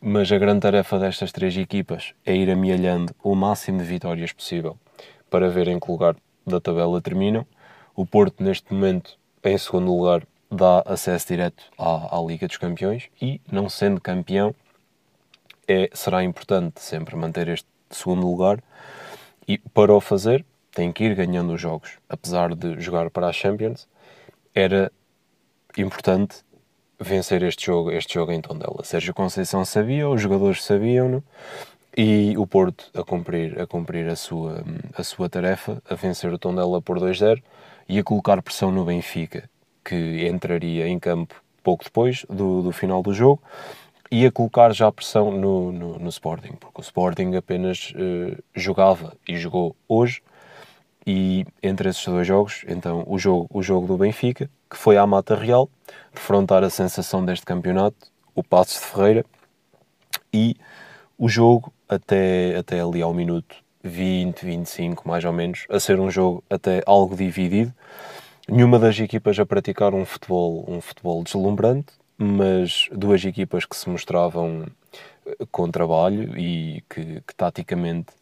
mas 0.00 0.30
a 0.30 0.38
grande 0.38 0.60
tarefa 0.60 0.98
destas 0.98 1.32
três 1.32 1.56
equipas 1.56 2.14
é 2.24 2.34
ir 2.34 2.50
amealhando 2.50 3.14
o 3.22 3.34
máximo 3.34 3.78
de 3.78 3.84
vitórias 3.84 4.32
possível 4.32 4.76
para 5.28 5.48
ver 5.50 5.68
em 5.68 5.80
que 5.80 5.90
lugar 5.90 6.16
da 6.46 6.60
tabela 6.60 7.00
terminam. 7.00 7.46
O 7.94 8.06
Porto, 8.06 8.42
neste 8.42 8.72
momento, 8.72 9.18
em 9.42 9.58
segundo 9.58 9.94
lugar, 9.94 10.22
dá 10.50 10.82
acesso 10.86 11.28
direto 11.28 11.64
à, 11.76 12.16
à 12.16 12.20
Liga 12.22 12.46
dos 12.46 12.56
Campeões 12.56 13.08
e, 13.20 13.40
não 13.50 13.68
sendo 13.68 14.00
campeão, 14.00 14.54
é, 15.66 15.90
será 15.92 16.22
importante 16.22 16.80
sempre 16.80 17.16
manter 17.16 17.48
este 17.48 17.68
segundo 17.90 18.26
lugar 18.26 18.62
e, 19.46 19.58
para 19.58 19.92
o 19.92 20.00
fazer, 20.00 20.44
tem 20.72 20.92
que 20.92 21.04
ir 21.04 21.14
ganhando 21.14 21.52
os 21.52 21.60
jogos. 21.60 21.98
Apesar 22.08 22.54
de 22.54 22.80
jogar 22.80 23.10
para 23.10 23.26
a 23.26 23.32
Champions, 23.32 23.88
era 24.54 24.92
importante 25.76 26.44
vencer 26.98 27.42
este 27.42 27.66
jogo, 27.66 27.90
este 27.90 28.14
jogo 28.14 28.32
em 28.32 28.40
Tondela. 28.40 28.84
Sérgio 28.84 29.14
Conceição 29.14 29.64
sabia, 29.64 30.08
os 30.08 30.20
jogadores 30.20 30.64
sabiam-no 30.64 31.22
e 31.96 32.36
o 32.36 32.46
Porto 32.46 32.90
a 32.94 33.02
cumprir, 33.02 33.60
a 33.60 33.66
cumprir 33.66 34.08
a, 34.08 34.16
sua, 34.16 34.64
a 34.94 35.02
sua 35.02 35.28
tarefa, 35.28 35.82
a 35.88 35.94
vencer 35.94 36.32
o 36.32 36.38
Tondela 36.38 36.80
por 36.80 36.98
2-0 36.98 37.42
e 37.88 37.98
a 37.98 38.04
colocar 38.04 38.42
pressão 38.42 38.70
no 38.70 38.84
Benfica, 38.84 39.48
que 39.84 40.26
entraria 40.26 40.86
em 40.86 40.98
campo 40.98 41.34
pouco 41.62 41.84
depois 41.84 42.24
do, 42.28 42.62
do 42.62 42.72
final 42.72 43.02
do 43.02 43.12
jogo 43.12 43.42
e 44.10 44.24
a 44.26 44.32
colocar 44.32 44.72
já 44.72 44.90
pressão 44.90 45.30
no, 45.30 45.70
no, 45.70 45.98
no 45.98 46.08
Sporting, 46.08 46.52
porque 46.58 46.80
o 46.80 46.82
Sporting 46.82 47.34
apenas 47.36 47.92
uh, 47.94 48.42
jogava 48.54 49.14
e 49.26 49.36
jogou 49.36 49.76
hoje 49.86 50.22
e 51.06 51.46
entre 51.62 51.88
esses 51.88 52.04
dois 52.04 52.26
jogos, 52.26 52.64
então 52.68 53.04
o 53.06 53.18
jogo, 53.18 53.46
o 53.50 53.62
jogo 53.62 53.86
do 53.86 53.96
Benfica, 53.96 54.50
que 54.68 54.76
foi 54.76 54.96
à 54.96 55.06
Mata 55.06 55.34
Real, 55.34 55.68
defrontar 56.12 56.62
a 56.62 56.70
sensação 56.70 57.24
deste 57.24 57.46
campeonato, 57.46 57.96
o 58.34 58.42
Passos 58.42 58.80
de 58.80 58.86
Ferreira, 58.86 59.24
e 60.32 60.56
o 61.16 61.28
jogo 61.28 61.72
até, 61.88 62.56
até 62.56 62.80
ali 62.80 63.02
ao 63.02 63.14
minuto 63.14 63.56
20, 63.82 64.44
25 64.44 65.08
mais 65.08 65.24
ou 65.24 65.32
menos, 65.32 65.64
a 65.68 65.80
ser 65.80 65.98
um 65.98 66.10
jogo 66.10 66.44
até 66.48 66.82
algo 66.86 67.16
dividido. 67.16 67.72
Nenhuma 68.48 68.78
das 68.78 68.98
equipas 68.98 69.38
a 69.38 69.46
praticar 69.46 69.94
um 69.94 70.04
futebol, 70.04 70.64
um 70.68 70.80
futebol 70.80 71.22
deslumbrante, 71.22 71.92
mas 72.16 72.88
duas 72.92 73.24
equipas 73.24 73.64
que 73.64 73.76
se 73.76 73.88
mostravam 73.88 74.66
eh, 75.26 75.36
com 75.50 75.70
trabalho 75.70 76.36
e 76.38 76.82
que, 76.88 77.20
que 77.20 77.34
taticamente 77.36 78.12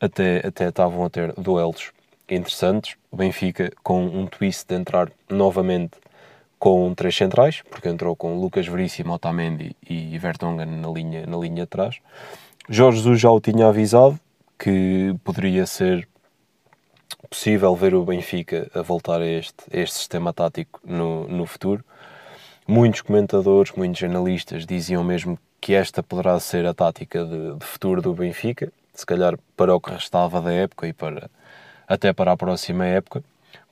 até, 0.00 0.46
até 0.46 0.68
estavam 0.68 1.04
a 1.04 1.10
ter 1.10 1.32
duelos 1.34 1.92
interessantes. 2.34 2.96
O 3.10 3.16
Benfica 3.16 3.70
com 3.82 4.04
um 4.04 4.26
twist 4.26 4.66
de 4.68 4.74
entrar 4.74 5.10
novamente 5.28 5.98
com 6.58 6.94
três 6.94 7.16
centrais, 7.16 7.62
porque 7.68 7.88
entrou 7.88 8.14
com 8.14 8.40
Lucas 8.40 8.66
Veríssimo, 8.66 9.12
Otamendi 9.14 9.76
e 9.88 10.16
Vertonghen 10.18 10.66
na 10.66 10.88
linha, 10.88 11.26
na 11.26 11.36
linha 11.36 11.64
de 11.64 11.66
trás. 11.66 11.98
Jorge 12.68 12.98
Jesus 12.98 13.20
já 13.20 13.30
o 13.30 13.40
tinha 13.40 13.66
avisado 13.66 14.18
que 14.56 15.12
poderia 15.24 15.66
ser 15.66 16.08
possível 17.28 17.74
ver 17.74 17.94
o 17.94 18.04
Benfica 18.04 18.70
a 18.74 18.80
voltar 18.80 19.20
a 19.20 19.26
este, 19.26 19.64
a 19.72 19.80
este 19.80 19.96
sistema 19.96 20.32
tático 20.32 20.80
no, 20.84 21.26
no 21.26 21.46
futuro. 21.46 21.84
Muitos 22.66 23.00
comentadores, 23.00 23.72
muitos 23.72 24.02
analistas 24.04 24.64
diziam 24.64 25.02
mesmo 25.02 25.36
que 25.60 25.74
esta 25.74 26.02
poderá 26.02 26.38
ser 26.38 26.64
a 26.64 26.72
tática 26.72 27.24
de, 27.24 27.56
de 27.56 27.66
futuro 27.66 28.00
do 28.00 28.14
Benfica, 28.14 28.72
se 28.94 29.04
calhar 29.04 29.36
para 29.56 29.74
o 29.74 29.80
que 29.80 29.90
restava 29.90 30.40
da 30.40 30.52
época 30.52 30.86
e 30.86 30.92
para 30.92 31.28
até 31.92 32.10
para 32.10 32.32
a 32.32 32.36
próxima 32.38 32.86
época, 32.86 33.22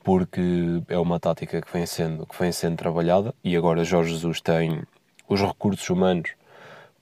porque 0.04 0.82
é 0.88 0.98
uma 0.98 1.18
tática 1.18 1.62
que 1.62 1.72
vem 1.72 1.86
sendo, 1.86 2.26
que 2.26 2.38
vem 2.38 2.52
sendo 2.52 2.76
trabalhada 2.76 3.34
e 3.42 3.56
agora 3.56 3.82
Jorge 3.82 4.12
Jesus 4.12 4.42
tem 4.42 4.82
os 5.26 5.40
recursos 5.40 5.88
humanos 5.88 6.32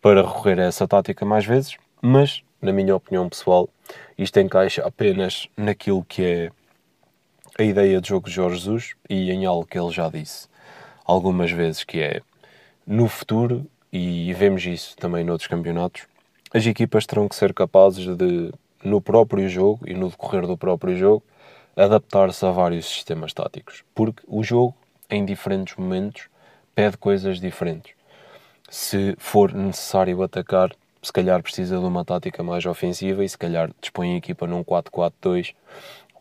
para 0.00 0.22
recorrer 0.22 0.60
a 0.60 0.66
essa 0.66 0.86
tática 0.86 1.26
mais 1.26 1.44
vezes, 1.44 1.76
mas, 2.00 2.44
na 2.62 2.72
minha 2.72 2.94
opinião 2.94 3.28
pessoal, 3.28 3.68
isto 4.16 4.38
encaixa 4.38 4.86
apenas 4.86 5.48
naquilo 5.56 6.04
que 6.04 6.22
é 6.22 6.50
a 7.58 7.64
ideia 7.64 8.00
de 8.00 8.08
jogo 8.08 8.28
de 8.28 8.34
Jorge 8.36 8.58
Jesus 8.58 8.94
e 9.10 9.32
em 9.32 9.44
algo 9.44 9.66
que 9.66 9.76
ele 9.76 9.90
já 9.90 10.08
disse 10.08 10.46
algumas 11.04 11.50
vezes, 11.50 11.82
que 11.82 11.98
é 12.00 12.20
no 12.86 13.08
futuro, 13.08 13.66
e 13.92 14.32
vemos 14.34 14.64
isso 14.64 14.96
também 14.96 15.24
noutros 15.24 15.48
campeonatos, 15.48 16.02
as 16.54 16.64
equipas 16.64 17.06
terão 17.06 17.28
que 17.28 17.34
ser 17.34 17.52
capazes 17.52 18.06
de 18.16 18.52
no 18.82 19.00
próprio 19.00 19.48
jogo 19.48 19.80
e 19.86 19.94
no 19.94 20.08
decorrer 20.08 20.46
do 20.46 20.56
próprio 20.56 20.96
jogo, 20.96 21.22
adaptar-se 21.76 22.44
a 22.44 22.50
vários 22.50 22.86
sistemas 22.86 23.32
táticos, 23.32 23.84
porque 23.94 24.22
o 24.26 24.42
jogo, 24.42 24.74
em 25.08 25.24
diferentes 25.24 25.76
momentos, 25.76 26.28
pede 26.74 26.96
coisas 26.96 27.40
diferentes. 27.40 27.92
Se 28.68 29.14
for 29.18 29.52
necessário 29.52 30.22
atacar, 30.22 30.74
se 31.02 31.12
calhar 31.12 31.42
precisa 31.42 31.78
de 31.78 31.84
uma 31.84 32.04
tática 32.04 32.42
mais 32.42 32.66
ofensiva 32.66 33.24
e 33.24 33.28
se 33.28 33.38
calhar 33.38 33.70
dispõe 33.80 34.14
a 34.14 34.16
equipa 34.16 34.46
num 34.46 34.64
4-4-2 34.64 35.54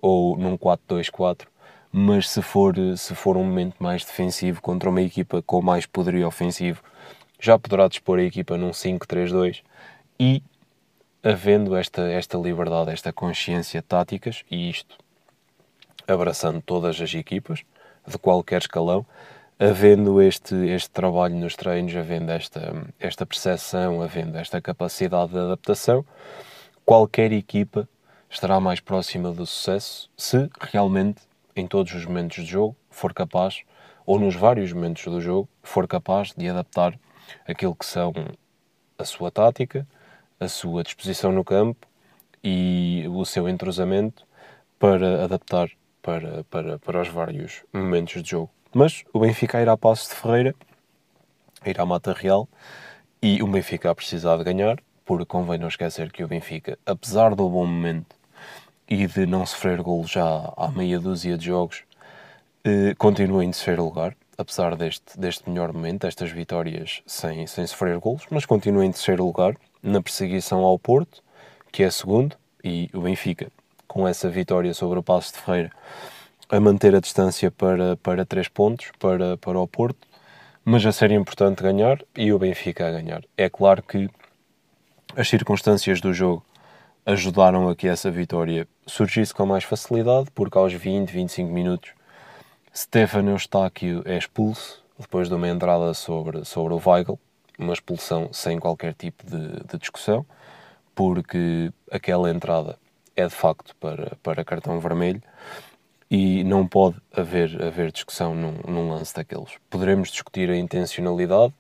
ou 0.02 0.38
num 0.38 0.58
4-2-4, 0.58 1.48
mas 1.92 2.30
se 2.30 2.42
for, 2.42 2.76
se 2.96 3.16
for 3.16 3.36
um 3.36 3.44
momento 3.44 3.76
mais 3.80 4.06
defensivo 4.06 4.62
contra 4.62 4.90
uma 4.90 5.02
equipa 5.02 5.42
com 5.42 5.62
mais 5.62 5.86
poderio 5.86 6.28
ofensivo, 6.28 6.84
já 7.40 7.58
poderá 7.58 7.88
dispor 7.88 8.20
a 8.20 8.24
equipa 8.24 8.58
num 8.58 8.72
5-3-2 8.72 9.62
e 10.20 10.42
havendo 11.24 11.76
esta, 11.76 12.02
esta 12.12 12.38
liberdade, 12.38 12.92
esta 12.92 13.12
consciência 13.12 13.82
táticas, 13.82 14.44
e 14.50 14.70
isto 14.70 14.98
abraçando 16.08 16.62
todas 16.62 17.00
as 17.02 17.14
equipas, 17.14 17.64
de 18.08 18.18
qualquer 18.18 18.62
escalão, 18.62 19.06
havendo 19.60 20.22
este, 20.22 20.56
este 20.70 20.90
trabalho 20.90 21.36
nos 21.36 21.56
treinos, 21.56 21.94
havendo 21.96 22.32
esta, 22.32 22.74
esta 23.00 23.26
percepção, 23.26 24.02
havendo 24.02 24.38
esta 24.38 24.62
capacidade 24.62 25.34
de 25.34 25.40
adaptação, 25.40 26.06
qualquer 26.86 27.32
equipa 27.34 27.88
estará 28.30 28.60
mais 28.60 28.80
próxima 28.80 29.32
do 29.32 29.46
sucesso 29.46 30.10
se 30.16 30.50
realmente, 30.60 31.22
em 31.56 31.68
todos 31.68 31.94
os 31.94 32.06
momentos 32.06 32.46
de 32.46 32.52
jogo, 32.52 32.76
for 32.90 33.14
capaz, 33.14 33.64
ou 34.06 34.20
nos 34.20 34.36
vários 34.36 34.72
momentos 34.72 35.04
do 35.04 35.20
jogo, 35.20 35.50
for 35.62 35.88
capaz 35.88 36.34
de 36.34 36.48
adaptar 36.48 36.98
aquilo 37.46 37.76
que 37.76 37.86
são 37.86 38.14
a 38.98 39.04
sua 39.04 39.30
tática, 39.30 39.86
a 40.40 40.48
sua 40.48 40.84
disposição 40.84 41.32
no 41.32 41.44
campo 41.44 41.88
e 42.44 43.06
o 43.10 43.26
seu 43.26 43.50
entrosamento 43.50 44.26
para 44.80 45.24
adaptar 45.24 45.70
para, 46.02 46.46
para, 46.46 46.80
para 46.80 47.02
os 47.02 47.10
vários 47.10 47.64
momentos 47.74 48.24
de 48.24 48.30
jogo. 48.30 48.50
Mas 48.74 49.04
o 49.12 49.20
Benfica 49.20 49.62
irá 49.62 49.74
a 49.74 49.78
Passos 49.78 50.08
de 50.08 50.16
Ferreira, 50.16 50.56
irá 51.66 51.84
à 51.84 51.86
Mata 51.86 52.14
Real 52.14 52.48
e 53.22 53.44
o 53.44 53.48
Benfica 53.48 53.92
a 53.92 53.96
precisar 53.96 54.38
de 54.38 54.44
ganhar, 54.46 54.78
porque 55.04 55.26
convém 55.26 55.58
não 55.58 55.68
esquecer 55.68 56.12
que 56.12 56.24
o 56.24 56.28
Benfica, 56.28 56.80
apesar 56.86 57.36
do 57.36 57.50
bom 57.50 57.66
momento 57.66 58.16
e 58.88 59.06
de 59.06 59.26
não 59.26 59.46
sofrer 59.46 59.82
gol 59.82 60.06
já 60.08 60.54
há 60.56 60.72
meia 60.72 60.98
dúzia 60.98 61.38
de 61.38 61.48
jogos, 61.48 61.84
eh, 62.64 62.94
continua 62.98 63.44
em 63.44 63.52
terceiro 63.52 63.84
lugar, 63.84 64.16
apesar 64.38 64.76
deste, 64.76 65.20
deste 65.20 65.50
melhor 65.50 65.74
momento, 65.74 66.02
destas 66.02 66.32
vitórias 66.32 67.02
sem, 67.06 67.48
sem 67.48 67.66
sofrer 67.66 67.98
golos, 67.98 68.24
mas 68.30 68.46
continua 68.46 68.86
em 68.86 68.92
terceiro 68.92 69.26
lugar 69.26 69.56
na 69.82 70.02
perseguição 70.02 70.60
ao 70.60 70.78
Porto, 70.78 71.24
que 71.72 71.84
é 71.84 71.90
segundo, 71.90 72.36
e 72.64 72.90
o 72.94 73.02
Benfica, 73.02 73.52
com 73.88 74.08
essa 74.08 74.30
vitória 74.30 74.74
sobre 74.74 75.00
o 75.00 75.04
Passo 75.04 75.34
de 75.34 75.40
Ferreira, 75.40 75.72
a 76.50 76.60
manter 76.60 76.96
a 76.96 77.00
distância 77.00 77.50
para, 77.52 77.98
para 77.98 78.26
três 78.26 78.48
pontos, 78.48 78.92
para, 79.00 79.38
para 79.38 79.60
o 79.60 79.68
Porto, 79.68 80.08
mas 80.64 80.86
a 80.86 80.92
ser 80.92 81.12
importante 81.12 81.64
ganhar 81.64 82.02
e 82.16 82.32
o 82.32 82.40
Benfica 82.40 82.88
a 82.88 82.92
ganhar. 82.92 83.24
É 83.38 83.50
claro 83.50 83.82
que 83.82 84.10
as 85.16 85.30
circunstâncias 85.30 86.02
do 86.02 86.14
jogo 86.14 86.46
ajudaram 87.06 87.70
a 87.70 87.76
que 87.76 87.88
essa 87.88 88.12
vitória 88.12 88.68
surgisse 88.86 89.34
com 89.34 89.46
mais 89.46 89.64
facilidade, 89.64 90.30
porque 90.36 90.58
aos 90.58 90.74
20, 90.74 91.10
25 91.10 91.52
minutos 91.52 91.92
Stefano 92.78 93.32
Eustáquio 93.32 94.04
é 94.06 94.16
expulso, 94.16 94.84
depois 95.00 95.28
de 95.28 95.34
uma 95.34 95.48
entrada 95.48 95.96
sobre, 95.96 96.46
sobre 96.46 96.76
o 96.76 96.82
Weigl, 96.86 97.20
uma 97.58 97.74
expulsão 97.74 98.30
sem 98.32 98.60
qualquer 98.60 98.94
tipo 98.94 99.26
de, 99.26 99.64
de 99.66 99.80
discussão, 99.80 100.24
porque 100.94 101.74
aquela 101.92 102.30
entrada 102.30 102.78
é 103.16 103.26
de 103.26 103.34
facto 103.34 103.76
para, 103.78 104.16
para 104.22 104.46
cartão 104.46 104.80
vermelho 104.80 105.24
e 106.08 106.44
não 106.44 106.68
pode 106.68 106.98
haver, 107.12 107.60
haver 107.64 107.92
discussão 107.92 108.36
num, 108.36 108.60
num 108.68 108.92
lance 108.92 109.12
daqueles. 109.12 109.54
Poderemos 109.72 110.12
discutir 110.12 110.48
a 110.52 110.56
intencionalidade 110.56 111.56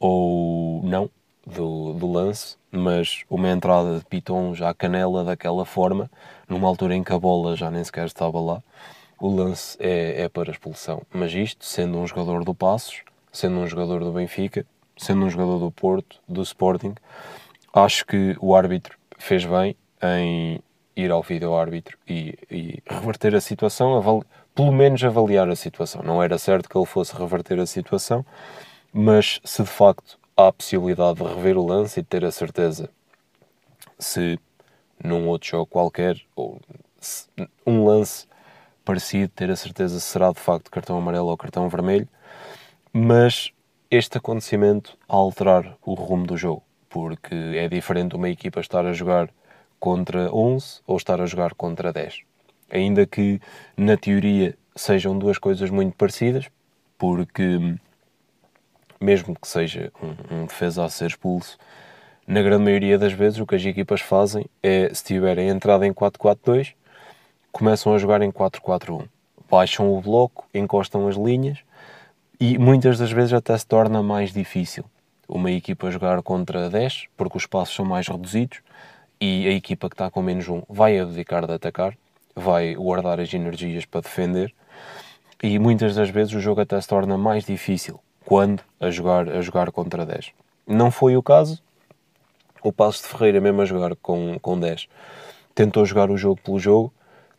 ou 0.00 0.82
não 0.82 1.10
do, 1.46 1.92
do 1.92 2.10
lance, 2.10 2.56
mas 2.70 3.24
uma 3.28 3.50
entrada 3.50 3.98
de 3.98 4.06
Piton 4.06 4.54
já 4.54 4.72
canela 4.72 5.22
daquela 5.22 5.66
forma, 5.66 6.10
numa 6.48 6.66
altura 6.66 6.94
em 6.94 7.04
que 7.04 7.12
a 7.12 7.18
bola 7.18 7.54
já 7.54 7.70
nem 7.70 7.84
sequer 7.84 8.06
estava 8.06 8.40
lá, 8.40 8.62
o 9.18 9.34
lance 9.34 9.76
é, 9.80 10.22
é 10.22 10.28
para 10.28 10.50
expulsão. 10.50 11.02
Mas 11.12 11.32
isto, 11.32 11.64
sendo 11.64 11.98
um 11.98 12.06
jogador 12.06 12.44
do 12.44 12.54
Passos, 12.54 13.02
sendo 13.32 13.56
um 13.56 13.66
jogador 13.66 14.00
do 14.00 14.12
Benfica, 14.12 14.66
sendo 14.96 15.24
um 15.24 15.30
jogador 15.30 15.58
do 15.58 15.70
Porto, 15.70 16.20
do 16.28 16.42
Sporting, 16.42 16.94
acho 17.72 18.06
que 18.06 18.36
o 18.40 18.54
árbitro 18.54 18.98
fez 19.18 19.44
bem 19.44 19.76
em 20.02 20.60
ir 20.94 21.10
ao 21.10 21.22
vídeo-árbitro 21.22 21.98
e, 22.08 22.38
e, 22.50 22.82
reverter 22.88 23.34
a 23.34 23.40
situação, 23.40 24.24
pelo 24.54 24.72
menos 24.72 25.04
avaliar 25.04 25.48
a 25.48 25.56
situação. 25.56 26.02
Não 26.02 26.22
era 26.22 26.38
certo 26.38 26.68
que 26.68 26.76
ele 26.76 26.86
fosse 26.86 27.14
reverter 27.14 27.60
a 27.60 27.66
situação, 27.66 28.24
mas 28.92 29.40
se 29.44 29.62
de 29.62 29.68
facto 29.68 30.18
há 30.36 30.48
a 30.48 30.52
possibilidade 30.52 31.22
de 31.22 31.24
rever 31.24 31.58
o 31.58 31.66
lance 31.66 32.00
e 32.00 32.02
ter 32.02 32.24
a 32.24 32.32
certeza 32.32 32.88
se 33.98 34.38
num 35.02 35.28
outro 35.28 35.48
jogo 35.48 35.66
qualquer, 35.66 36.20
ou 36.34 36.58
um 37.66 37.84
lance 37.84 38.26
parecido, 38.86 39.32
ter 39.34 39.50
a 39.50 39.56
certeza 39.56 39.98
se 39.98 40.06
será 40.06 40.30
de 40.30 40.38
facto 40.38 40.70
cartão 40.70 40.96
amarelo 40.96 41.26
ou 41.26 41.36
cartão 41.36 41.68
vermelho, 41.68 42.08
mas 42.92 43.50
este 43.90 44.16
acontecimento 44.16 44.96
a 45.08 45.16
alterar 45.16 45.76
o 45.84 45.94
rumo 45.94 46.24
do 46.24 46.36
jogo, 46.36 46.62
porque 46.88 47.34
é 47.34 47.68
diferente 47.68 48.14
uma 48.14 48.28
equipa 48.28 48.60
estar 48.60 48.86
a 48.86 48.92
jogar 48.92 49.28
contra 49.80 50.32
11 50.32 50.80
ou 50.86 50.96
estar 50.96 51.20
a 51.20 51.26
jogar 51.26 51.52
contra 51.54 51.92
10. 51.92 52.20
Ainda 52.70 53.04
que 53.04 53.40
na 53.76 53.96
teoria 53.96 54.56
sejam 54.74 55.18
duas 55.18 55.36
coisas 55.36 55.68
muito 55.68 55.96
parecidas, 55.96 56.46
porque 56.96 57.76
mesmo 59.00 59.34
que 59.34 59.48
seja 59.48 59.92
um, 60.02 60.42
um 60.42 60.46
defesa 60.46 60.84
a 60.84 60.88
ser 60.88 61.06
expulso, 61.08 61.58
na 62.26 62.42
grande 62.42 62.64
maioria 62.64 62.98
das 62.98 63.12
vezes 63.12 63.38
o 63.38 63.46
que 63.46 63.54
as 63.54 63.64
equipas 63.64 64.00
fazem 64.00 64.46
é, 64.62 64.92
se 64.92 65.04
tiverem 65.04 65.48
entrado 65.48 65.84
em 65.84 65.92
4-4-2, 65.92 66.74
começam 67.56 67.94
a 67.94 67.98
jogar 67.98 68.20
em 68.20 68.30
4-4-1. 68.30 69.08
Baixam 69.50 69.90
o 69.90 69.98
bloco, 69.98 70.46
encostam 70.52 71.08
as 71.08 71.16
linhas 71.16 71.60
e 72.38 72.58
muitas 72.58 72.98
das 72.98 73.10
vezes 73.10 73.32
até 73.32 73.56
se 73.56 73.66
torna 73.66 74.02
mais 74.02 74.30
difícil 74.30 74.84
uma 75.26 75.50
equipa 75.50 75.90
jogar 75.90 76.20
contra 76.20 76.68
10, 76.68 77.06
porque 77.16 77.38
os 77.38 77.44
espaços 77.44 77.74
são 77.74 77.82
mais 77.82 78.06
reduzidos 78.08 78.58
e 79.18 79.48
a 79.48 79.52
equipa 79.52 79.88
que 79.88 79.94
está 79.94 80.10
com 80.10 80.20
menos 80.20 80.46
um 80.48 80.62
vai 80.68 80.98
abdicar 80.98 81.46
de 81.46 81.54
atacar, 81.54 81.96
vai 82.34 82.74
guardar 82.74 83.20
as 83.20 83.32
energias 83.32 83.86
para 83.86 84.02
defender 84.02 84.54
e 85.42 85.58
muitas 85.58 85.94
das 85.94 86.10
vezes 86.10 86.34
o 86.34 86.40
jogo 86.40 86.60
até 86.60 86.78
se 86.78 86.86
torna 86.86 87.16
mais 87.16 87.46
difícil 87.46 87.98
quando 88.26 88.62
a 88.78 88.90
jogar, 88.90 89.30
a 89.30 89.40
jogar 89.40 89.72
contra 89.72 90.04
10. 90.04 90.30
Não 90.66 90.90
foi 90.90 91.16
o 91.16 91.22
caso. 91.22 91.62
O 92.62 92.70
Passos 92.70 93.00
de 93.00 93.08
Ferreira, 93.08 93.40
mesmo 93.40 93.62
a 93.62 93.64
jogar 93.64 93.96
com, 93.96 94.38
com 94.40 94.60
10, 94.60 94.88
tentou 95.54 95.86
jogar 95.86 96.10
o 96.10 96.18
jogo 96.18 96.38
pelo 96.42 96.58
jogo, 96.58 96.92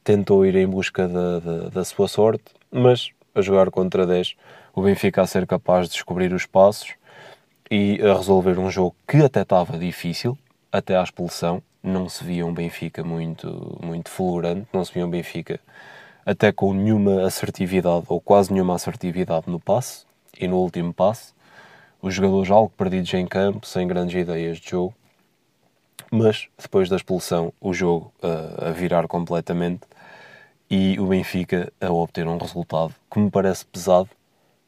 tentou 0.07 0.45
ir 0.45 0.55
em 0.55 0.65
busca 0.65 1.05
da, 1.05 1.39
da, 1.39 1.57
da 1.67 1.83
sua 1.83 2.07
sorte, 2.07 2.45
mas 2.71 3.09
a 3.35 3.41
jogar 3.41 3.69
contra 3.69 4.07
10, 4.07 4.37
o 4.73 4.81
Benfica 4.81 5.21
a 5.21 5.27
ser 5.27 5.45
capaz 5.45 5.87
de 5.87 5.95
descobrir 5.95 6.31
os 6.31 6.45
passos 6.45 6.93
e 7.69 7.99
a 8.01 8.13
resolver 8.13 8.57
um 8.57 8.71
jogo 8.71 8.95
que 9.05 9.17
até 9.17 9.41
estava 9.41 9.77
difícil, 9.77 10.37
até 10.71 10.95
à 10.95 11.03
expulsão. 11.03 11.61
Não 11.83 12.07
se 12.07 12.23
via 12.23 12.45
um 12.45 12.53
Benfica 12.53 13.03
muito, 13.03 13.77
muito 13.83 14.09
fulgurante, 14.09 14.65
não 14.71 14.85
se 14.85 14.93
via 14.93 15.05
um 15.05 15.09
Benfica 15.09 15.59
até 16.25 16.53
com 16.53 16.73
nenhuma 16.73 17.27
assertividade 17.27 18.05
ou 18.07 18.21
quase 18.21 18.53
nenhuma 18.53 18.75
assertividade 18.75 19.49
no 19.49 19.59
passe 19.59 20.05
e 20.39 20.47
no 20.47 20.55
último 20.55 20.93
passe. 20.93 21.33
Os 22.01 22.13
jogadores 22.13 22.49
algo 22.49 22.71
perdidos 22.77 23.13
em 23.13 23.27
campo, 23.27 23.67
sem 23.67 23.85
grandes 23.85 24.15
ideias 24.15 24.57
de 24.57 24.69
jogo. 24.69 24.93
Mas 26.09 26.47
depois 26.57 26.87
da 26.87 26.95
expulsão, 26.95 27.51
o 27.59 27.73
jogo 27.73 28.13
uh, 28.23 28.69
a 28.69 28.71
virar 28.71 29.05
completamente 29.09 29.81
e 30.69 30.99
o 30.99 31.07
Benfica 31.07 31.71
a 31.79 31.91
obter 31.91 32.27
um 32.27 32.37
resultado 32.37 32.93
que 33.11 33.19
me 33.19 33.31
parece 33.31 33.65
pesado 33.65 34.09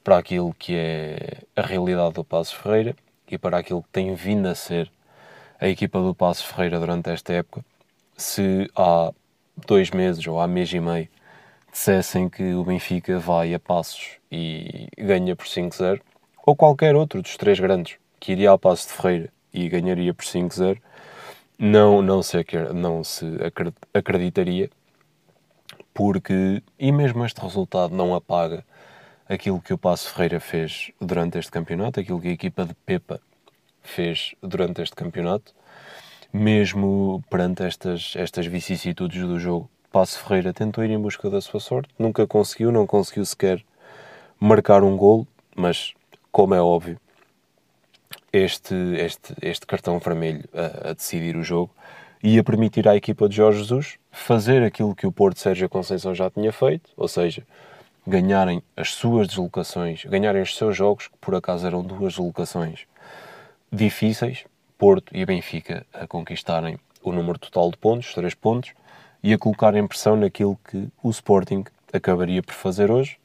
para 0.03 0.17
aquilo 0.17 0.53
que 0.53 0.75
é 0.75 1.43
a 1.55 1.61
realidade 1.61 2.13
do 2.13 2.23
Passos 2.23 2.53
Ferreira 2.53 2.95
e 3.29 3.37
para 3.37 3.57
aquilo 3.57 3.83
que 3.83 3.89
tem 3.89 4.13
vindo 4.15 4.47
a 4.47 4.55
ser 4.55 4.91
a 5.59 5.67
equipa 5.67 6.01
do 6.01 6.15
Passos 6.15 6.45
Ferreira 6.45 6.79
durante 6.79 7.09
esta 7.09 7.33
época. 7.33 7.63
Se 8.15 8.69
há 8.75 9.11
dois 9.67 9.91
meses 9.91 10.25
ou 10.25 10.39
há 10.39 10.47
mês 10.47 10.71
e 10.73 10.79
meio 10.79 11.09
dissessem 11.71 12.29
que 12.29 12.53
o 12.53 12.63
Benfica 12.63 13.19
vai 13.19 13.53
a 13.53 13.59
passos 13.59 14.17
e 14.31 14.87
ganha 14.97 15.35
por 15.35 15.45
5-0, 15.45 16.01
ou 16.45 16.55
qualquer 16.55 16.95
outro 16.95 17.21
dos 17.21 17.37
três 17.37 17.59
grandes 17.59 17.97
que 18.19 18.31
iria 18.31 18.51
a 18.51 18.57
Passos 18.57 18.87
de 18.87 18.93
Ferreira 18.93 19.29
e 19.53 19.69
ganharia 19.69 20.13
por 20.13 20.25
5-0, 20.25 20.79
não, 21.57 22.01
não, 22.01 22.23
se, 22.23 22.37
não 22.73 23.03
se 23.03 23.25
acreditaria, 23.93 24.69
porque, 25.93 26.61
e 26.77 26.91
mesmo 26.91 27.25
este 27.25 27.41
resultado 27.41 27.95
não 27.95 28.15
apaga 28.15 28.63
aquilo 29.27 29.61
que 29.61 29.73
o 29.73 29.77
Passo 29.77 30.09
Ferreira 30.11 30.39
fez 30.39 30.91
durante 30.99 31.37
este 31.37 31.51
campeonato, 31.51 31.99
aquilo 31.99 32.19
que 32.19 32.29
a 32.29 32.31
equipa 32.31 32.65
de 32.65 32.73
Pepa 32.73 33.19
fez 33.81 34.33
durante 34.41 34.81
este 34.81 34.95
campeonato, 34.95 35.53
mesmo 36.33 37.23
perante 37.29 37.63
estas, 37.63 38.13
estas 38.15 38.45
vicissitudes 38.45 39.21
do 39.21 39.39
jogo. 39.39 39.69
Passo 39.91 40.19
Ferreira 40.19 40.53
tentou 40.53 40.83
ir 40.83 40.91
em 40.91 40.99
busca 40.99 41.29
da 41.29 41.41
sua 41.41 41.59
sorte, 41.59 41.89
nunca 41.97 42.25
conseguiu, 42.27 42.71
não 42.71 42.85
conseguiu 42.85 43.25
sequer 43.25 43.63
marcar 44.39 44.83
um 44.83 44.95
golo, 44.95 45.27
mas 45.55 45.93
como 46.31 46.53
é 46.53 46.61
óbvio, 46.61 46.99
este, 48.31 48.75
este, 48.97 49.33
este 49.41 49.65
cartão 49.65 49.99
vermelho 49.99 50.47
a, 50.53 50.89
a 50.89 50.93
decidir 50.93 51.35
o 51.35 51.43
jogo 51.43 51.71
ia 52.21 52.43
permitir 52.43 52.87
à 52.87 52.95
equipa 52.95 53.29
de 53.29 53.35
Jorge 53.35 53.59
Jesus 53.59 53.97
fazer 54.11 54.63
aquilo 54.63 54.95
que 54.95 55.07
o 55.07 55.11
Porto 55.11 55.39
Sérgio 55.39 55.69
Conceição 55.69 56.13
já 56.13 56.29
tinha 56.29 56.51
feito, 56.51 56.89
ou 56.97 57.07
seja, 57.07 57.43
ganharem 58.05 58.61
as 58.75 58.93
suas 58.93 59.27
deslocações, 59.27 60.03
ganharem 60.05 60.41
os 60.41 60.55
seus 60.55 60.75
jogos, 60.75 61.07
que 61.07 61.17
por 61.19 61.35
acaso 61.35 61.65
eram 61.65 61.83
duas 61.83 62.13
deslocações 62.13 62.85
difíceis, 63.71 64.45
Porto 64.77 65.15
e 65.15 65.25
Benfica 65.25 65.85
a 65.93 66.07
conquistarem 66.07 66.79
o 67.03 67.11
número 67.11 67.37
total 67.37 67.69
de 67.69 67.77
pontos, 67.77 68.13
três 68.13 68.33
pontos, 68.33 68.71
e 69.21 69.33
a 69.33 69.37
colocar 69.37 69.75
em 69.75 69.85
pressão 69.85 70.15
naquilo 70.15 70.57
que 70.69 70.87
o 71.03 71.09
Sporting 71.09 71.65
acabaria 71.91 72.41
por 72.41 72.53
fazer 72.53 72.89
hoje. 72.89 73.17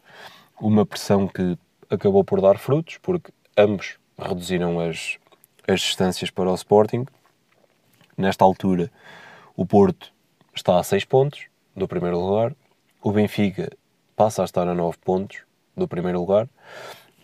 Uma 0.60 0.84
pressão 0.84 1.28
que 1.28 1.56
acabou 1.88 2.24
por 2.24 2.40
dar 2.40 2.58
frutos, 2.58 2.98
porque 3.00 3.32
ambos 3.56 3.96
reduziram 4.18 4.80
as, 4.80 5.18
as 5.66 5.80
distâncias 5.80 6.30
para 6.30 6.50
o 6.50 6.54
Sporting. 6.54 7.06
Nesta 8.16 8.44
altura, 8.44 8.90
o 9.56 9.66
Porto 9.66 10.12
está 10.54 10.78
a 10.78 10.82
6 10.82 11.04
pontos 11.04 11.46
do 11.76 11.88
primeiro 11.88 12.20
lugar, 12.20 12.54
o 13.02 13.10
Benfica 13.10 13.70
passa 14.14 14.42
a 14.42 14.44
estar 14.44 14.68
a 14.68 14.74
9 14.74 14.96
pontos 15.04 15.38
do 15.76 15.88
primeiro 15.88 16.20
lugar. 16.20 16.48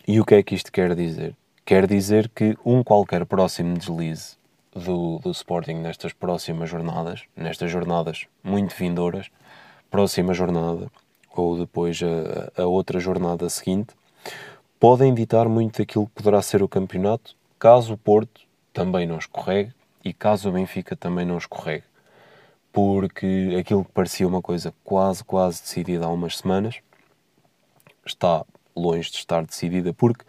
E 0.07 0.19
o 0.19 0.25
que 0.25 0.35
é 0.35 0.43
que 0.43 0.55
isto 0.55 0.71
quer 0.71 0.93
dizer? 0.95 1.35
Quer 1.63 1.87
dizer 1.87 2.29
que 2.29 2.57
um 2.65 2.83
qualquer 2.83 3.25
próximo 3.25 3.77
deslize 3.77 4.35
do, 4.73 5.19
do 5.19 5.31
Sporting 5.31 5.75
nestas 5.75 6.11
próximas 6.11 6.69
jornadas, 6.69 7.23
nestas 7.35 7.71
jornadas 7.71 8.27
muito 8.43 8.75
vindouras, 8.75 9.29
próxima 9.89 10.33
jornada 10.33 10.91
ou 11.33 11.57
depois 11.57 11.99
a, 12.03 12.61
a 12.61 12.65
outra 12.65 12.99
jornada 12.99 13.49
seguinte, 13.49 13.93
podem 14.79 15.13
ditar 15.13 15.47
muito 15.47 15.77
daquilo 15.77 16.07
que 16.07 16.13
poderá 16.15 16.41
ser 16.41 16.61
o 16.61 16.67
campeonato, 16.67 17.35
caso 17.57 17.93
o 17.93 17.97
Porto 17.97 18.41
também 18.73 19.05
não 19.05 19.17
escorregue 19.17 19.73
e 20.03 20.13
caso 20.13 20.49
o 20.49 20.51
Benfica 20.51 20.95
também 20.95 21.25
não 21.25 21.37
escorregue. 21.37 21.85
Porque 22.71 23.55
aquilo 23.59 23.83
que 23.83 23.91
parecia 23.91 24.27
uma 24.27 24.41
coisa 24.41 24.73
quase, 24.83 25.23
quase 25.23 25.61
decidida 25.61 26.05
há 26.05 26.09
umas 26.09 26.37
semanas 26.37 26.81
está 28.05 28.45
longe 28.75 29.09
de 29.11 29.17
estar 29.17 29.43
decidida, 29.45 29.93
porque 29.93 30.25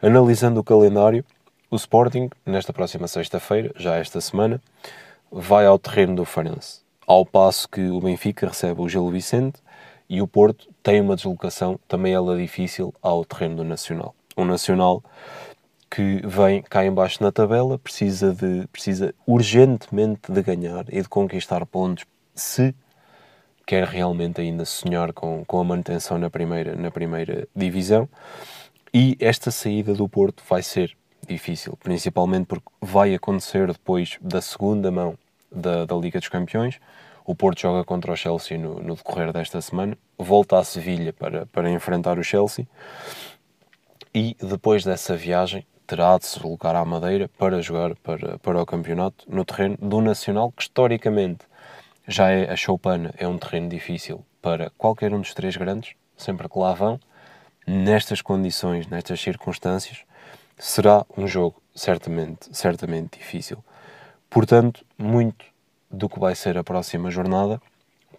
analisando 0.00 0.60
o 0.60 0.64
calendário, 0.64 1.24
o 1.70 1.76
Sporting, 1.76 2.30
nesta 2.44 2.72
próxima 2.72 3.08
sexta-feira, 3.08 3.72
já 3.76 3.96
esta 3.96 4.20
semana, 4.20 4.60
vai 5.30 5.66
ao 5.66 5.78
terreno 5.78 6.16
do 6.16 6.24
Farense. 6.24 6.80
Ao 7.06 7.24
passo 7.24 7.68
que 7.68 7.88
o 7.88 8.00
Benfica 8.00 8.48
recebe 8.48 8.80
o 8.80 8.88
Gelo 8.88 9.10
Vicente 9.10 9.60
e 10.08 10.22
o 10.22 10.26
Porto 10.26 10.68
tem 10.82 11.00
uma 11.00 11.16
deslocação, 11.16 11.78
também 11.88 12.12
ela 12.12 12.36
difícil, 12.36 12.94
ao 13.02 13.24
terreno 13.24 13.56
do 13.56 13.64
Nacional. 13.64 14.14
Um 14.36 14.44
Nacional 14.44 15.02
que 15.90 16.20
vem 16.26 16.62
cá 16.62 16.84
embaixo 16.84 17.22
na 17.22 17.30
tabela, 17.30 17.78
precisa, 17.78 18.32
de, 18.32 18.66
precisa 18.68 19.14
urgentemente 19.26 20.30
de 20.30 20.42
ganhar 20.42 20.84
e 20.88 21.00
de 21.00 21.08
conquistar 21.08 21.64
pontos 21.64 22.04
se 22.34 22.74
quer 23.66 23.86
realmente 23.86 24.40
ainda 24.40 24.64
sonhar 24.64 25.12
com, 25.12 25.44
com 25.44 25.60
a 25.60 25.64
manutenção 25.64 26.18
na 26.18 26.30
primeira, 26.30 26.76
na 26.76 26.90
primeira 26.90 27.48
divisão. 27.54 28.08
E 28.92 29.16
esta 29.20 29.50
saída 29.50 29.92
do 29.94 30.08
Porto 30.08 30.42
vai 30.48 30.62
ser 30.62 30.96
difícil, 31.26 31.76
principalmente 31.82 32.46
porque 32.46 32.68
vai 32.80 33.14
acontecer 33.14 33.66
depois 33.66 34.16
da 34.20 34.40
segunda 34.40 34.90
mão 34.90 35.18
da, 35.50 35.84
da 35.84 35.96
Liga 35.96 36.18
dos 36.18 36.28
Campeões. 36.28 36.78
O 37.24 37.34
Porto 37.34 37.60
joga 37.60 37.84
contra 37.84 38.12
o 38.12 38.16
Chelsea 38.16 38.56
no, 38.56 38.80
no 38.80 38.94
decorrer 38.94 39.32
desta 39.32 39.60
semana, 39.60 39.98
volta 40.16 40.58
à 40.58 40.64
Sevilha 40.64 41.12
para, 41.12 41.46
para 41.46 41.70
enfrentar 41.70 42.18
o 42.18 42.22
Chelsea 42.22 42.66
e 44.14 44.36
depois 44.40 44.84
dessa 44.84 45.16
viagem 45.16 45.66
terá 45.86 46.18
de 46.18 46.26
se 46.26 46.36
deslocar 46.36 46.74
à 46.74 46.84
Madeira 46.84 47.28
para 47.38 47.62
jogar 47.62 47.94
para, 47.96 48.38
para 48.38 48.62
o 48.62 48.66
campeonato 48.66 49.24
no 49.28 49.44
terreno 49.44 49.76
do 49.80 50.00
Nacional, 50.00 50.52
que 50.52 50.62
historicamente 50.62 51.44
já 52.06 52.30
é 52.30 52.50
a 52.50 52.56
Choupana, 52.56 53.14
é 53.16 53.26
um 53.26 53.38
terreno 53.38 53.68
difícil 53.68 54.24
para 54.40 54.70
qualquer 54.78 55.12
um 55.12 55.20
dos 55.20 55.34
três 55.34 55.56
grandes, 55.56 55.94
sempre 56.16 56.48
que 56.48 56.58
lá 56.58 56.72
vão. 56.72 57.00
Nestas 57.66 58.22
condições, 58.22 58.86
nestas 58.86 59.20
circunstâncias, 59.20 60.04
será 60.56 61.04
um 61.16 61.26
jogo 61.26 61.60
certamente, 61.74 62.48
certamente 62.52 63.18
difícil. 63.18 63.58
Portanto, 64.30 64.84
muito 64.96 65.44
do 65.90 66.08
que 66.08 66.18
vai 66.18 66.34
ser 66.34 66.56
a 66.58 66.64
próxima 66.64 67.10
jornada 67.10 67.60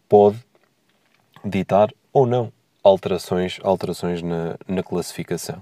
pode 0.10 0.38
ditar 1.44 1.94
ou 2.12 2.26
não 2.26 2.52
alterações, 2.84 3.60
alterações 3.64 4.22
na, 4.22 4.58
na 4.68 4.84
classificação. 4.84 5.62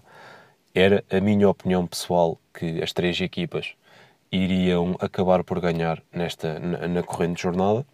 Era 0.78 1.06
a 1.10 1.22
minha 1.22 1.48
opinião 1.48 1.88
pessoal 1.88 2.38
que 2.54 2.84
as 2.84 2.92
três 2.92 3.22
equipas 3.22 3.76
iriam 4.30 4.98
acabar 5.00 5.42
por 5.42 5.62
ganhar 5.62 6.04
nesta, 6.12 6.60
na, 6.60 6.86
na 6.86 7.02
corrente 7.02 7.42
jornada, 7.42 7.88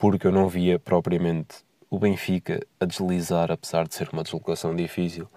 porque 0.00 0.26
eu 0.26 0.32
não 0.32 0.48
via 0.48 0.76
propriamente 0.76 1.58
o 1.88 1.96
Benfica 1.96 2.60
a 2.80 2.84
deslizar, 2.86 3.52
apesar 3.52 3.86
de 3.86 3.94
ser 3.94 4.08
uma 4.12 4.24
deslocação 4.24 4.74
difícil, 4.74 5.28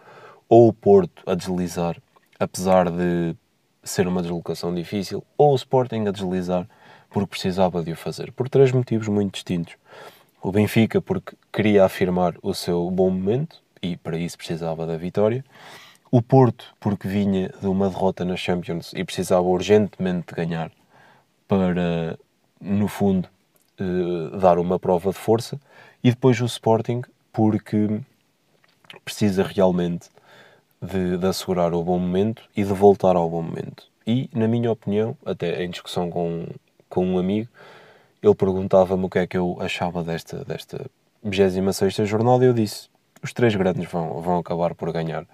ou 0.49 0.69
o 0.69 0.73
Porto 0.73 1.21
a 1.27 1.35
deslizar, 1.35 2.01
apesar 2.39 2.89
de 2.89 3.35
ser 3.83 4.07
uma 4.07 4.23
deslocação 4.23 4.73
difícil, 4.73 5.23
ou 5.37 5.51
o 5.51 5.55
Sporting 5.55 6.07
a 6.07 6.11
deslizar 6.11 6.67
porque 7.11 7.27
precisava 7.27 7.83
de 7.83 7.91
o 7.91 7.95
fazer, 7.95 8.31
por 8.31 8.49
três 8.49 8.71
motivos 8.71 9.07
muito 9.07 9.33
distintos. 9.33 9.75
O 10.41 10.51
Benfica 10.51 10.99
porque 10.99 11.35
queria 11.53 11.85
afirmar 11.85 12.33
o 12.41 12.55
seu 12.55 12.89
bom 12.89 13.11
momento 13.11 13.61
e 13.83 13.95
para 13.95 14.17
isso 14.17 14.35
precisava 14.35 14.87
da 14.87 14.97
vitória. 14.97 15.45
O 16.17 16.21
Porto 16.23 16.73
porque 16.79 17.07
vinha 17.07 17.53
de 17.61 17.67
uma 17.67 17.87
derrota 17.87 18.25
na 18.25 18.35
Champions 18.35 18.91
e 18.95 19.03
precisava 19.03 19.43
urgentemente 19.43 20.29
de 20.29 20.33
ganhar 20.33 20.71
para, 21.47 22.17
no 22.59 22.87
fundo, 22.87 23.29
eh, 23.79 24.35
dar 24.39 24.57
uma 24.57 24.79
prova 24.79 25.11
de 25.11 25.15
força. 25.15 25.59
E 26.03 26.09
depois 26.09 26.41
o 26.41 26.45
Sporting 26.45 27.03
porque 27.31 28.01
precisa 29.05 29.43
realmente 29.43 30.09
de, 30.81 31.19
de, 31.19 31.27
assegurar 31.27 31.71
o 31.75 31.83
bom 31.83 31.99
momento 31.99 32.41
e 32.55 32.63
de 32.63 32.73
voltar 32.73 33.15
ao 33.15 33.29
bom 33.29 33.43
momento. 33.43 33.83
E, 34.07 34.27
na 34.33 34.47
minha 34.47 34.71
opinião, 34.71 35.15
até 35.23 35.63
em 35.63 35.69
discussão 35.69 36.09
com, 36.09 36.47
com 36.89 37.05
um 37.05 37.19
amigo, 37.19 37.47
ele 38.23 38.33
perguntava-me 38.33 39.05
o 39.05 39.09
que 39.09 39.19
é 39.19 39.27
que 39.27 39.37
eu 39.37 39.55
achava 39.59 40.03
desta, 40.03 40.43
desta 40.43 40.83
26 41.21 42.09
jornada 42.09 42.43
e 42.43 42.47
eu 42.47 42.53
disse: 42.53 42.89
os 43.21 43.33
três 43.33 43.55
grandes 43.55 43.87
vão, 43.91 44.19
vão 44.19 44.39
acabar 44.39 44.73
por 44.73 44.91
ganhar. 44.91 45.27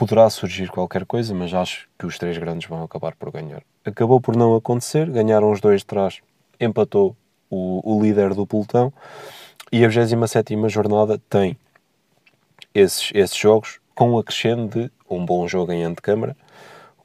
Poderá 0.00 0.30
surgir 0.30 0.70
qualquer 0.70 1.04
coisa, 1.04 1.34
mas 1.34 1.52
acho 1.52 1.86
que 1.98 2.06
os 2.06 2.16
três 2.16 2.38
grandes 2.38 2.66
vão 2.66 2.82
acabar 2.82 3.14
por 3.16 3.30
ganhar. 3.30 3.62
Acabou 3.84 4.18
por 4.18 4.34
não 4.34 4.56
acontecer, 4.56 5.10
ganharam 5.10 5.52
os 5.52 5.60
dois 5.60 5.82
de 5.82 5.86
trás, 5.88 6.20
empatou 6.58 7.14
o, 7.50 7.82
o 7.84 8.02
líder 8.02 8.32
do 8.32 8.46
pelotão 8.46 8.90
e 9.70 9.84
a 9.84 9.88
27 9.88 10.56
jornada 10.70 11.20
tem 11.28 11.54
esses, 12.74 13.10
esses 13.14 13.36
jogos 13.36 13.78
com 13.94 14.12
o 14.12 14.18
acrescento 14.18 14.84
de 14.84 14.90
um 15.06 15.22
bom 15.22 15.46
jogo 15.46 15.70
em 15.70 15.84
antecâmara. 15.84 16.34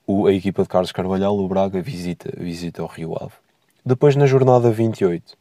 O, 0.07 0.27
a 0.27 0.33
equipa 0.33 0.63
de 0.63 0.69
Carlos 0.69 0.93
Carvalhal, 0.93 1.37
o 1.37 1.49
Braga, 1.49 1.81
visita, 1.81 2.31
visita 2.37 2.81
o 2.81 2.87
Rio 2.87 3.13
Ave. 3.21 3.33
Depois, 3.85 4.15
na 4.15 4.25
jornada 4.25 4.71
28, 4.71 5.37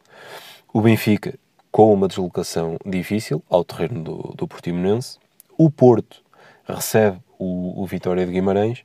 o 0.73 0.81
Benfica, 0.81 1.39
com 1.71 1.95
uma 1.95 2.09
deslocação 2.09 2.79
difícil 2.85 3.45
ao 3.49 3.63
terreno 3.63 4.03
do, 4.03 4.35
do 4.37 4.49
Portimonense. 4.49 5.21
O 5.57 5.71
Porto 5.71 6.21
recebe 6.67 7.21
o, 7.39 7.83
o 7.83 7.87
Vitória 7.87 8.25
de 8.25 8.33
Guimarães 8.33 8.85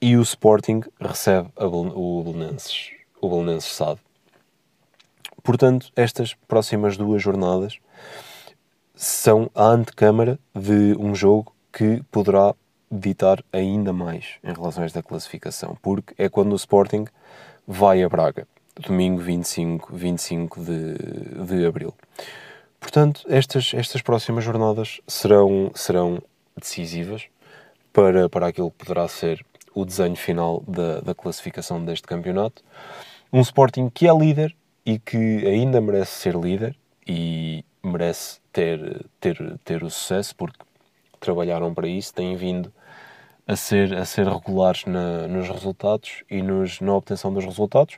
e 0.00 0.16
o 0.16 0.22
Sporting 0.22 0.82
recebe 1.00 1.48
a, 1.56 1.66
o 1.66 2.22
Belenenses, 2.22 2.90
o 3.20 3.28
Belenenses 3.28 3.72
Sade. 3.72 4.00
Portanto, 5.42 5.92
estas 5.94 6.34
próximas 6.34 6.96
duas 6.96 7.22
jornadas 7.22 7.78
são 8.94 9.50
a 9.54 9.66
antecâmara 9.66 10.38
de 10.54 10.96
um 10.98 11.14
jogo 11.14 11.54
que 11.72 12.02
poderá 12.10 12.54
ditar 12.90 13.44
ainda 13.52 13.92
mais 13.92 14.36
em 14.42 14.52
relação 14.52 14.82
a 14.82 14.86
esta 14.86 15.02
classificação, 15.02 15.76
porque 15.82 16.14
é 16.16 16.28
quando 16.28 16.52
o 16.52 16.56
Sporting 16.56 17.06
vai 17.66 18.02
a 18.02 18.08
Braga, 18.08 18.46
domingo 18.80 19.20
25, 19.20 19.94
25 19.94 20.60
de, 20.60 20.94
de 21.44 21.66
abril. 21.66 21.92
Portanto, 22.78 23.24
estas, 23.28 23.72
estas 23.74 24.02
próximas 24.02 24.44
jornadas 24.44 25.00
serão, 25.06 25.70
serão 25.74 26.22
decisivas 26.56 27.26
para, 27.94 28.28
para 28.28 28.48
aquilo 28.48 28.72
que 28.72 28.84
poderá 28.84 29.08
ser 29.08 29.46
o 29.72 29.84
desenho 29.84 30.16
final 30.16 30.62
da, 30.66 31.00
da 31.00 31.14
classificação 31.14 31.82
deste 31.82 32.06
campeonato. 32.06 32.62
Um 33.32 33.40
Sporting 33.40 33.88
que 33.88 34.06
é 34.06 34.12
líder 34.12 34.54
e 34.84 34.98
que 34.98 35.46
ainda 35.46 35.80
merece 35.80 36.12
ser 36.20 36.34
líder 36.34 36.76
e 37.06 37.64
merece 37.82 38.40
ter, 38.52 39.06
ter, 39.20 39.58
ter 39.64 39.82
o 39.82 39.90
sucesso, 39.90 40.34
porque 40.34 40.58
trabalharam 41.20 41.72
para 41.72 41.86
isso, 41.86 42.12
têm 42.12 42.36
vindo 42.36 42.72
a 43.46 43.56
ser, 43.56 43.94
a 43.94 44.04
ser 44.04 44.26
regulares 44.26 44.84
na, 44.86 45.28
nos 45.28 45.48
resultados 45.48 46.24
e 46.28 46.42
nos, 46.42 46.80
na 46.80 46.94
obtenção 46.94 47.32
dos 47.32 47.44
resultados. 47.44 47.96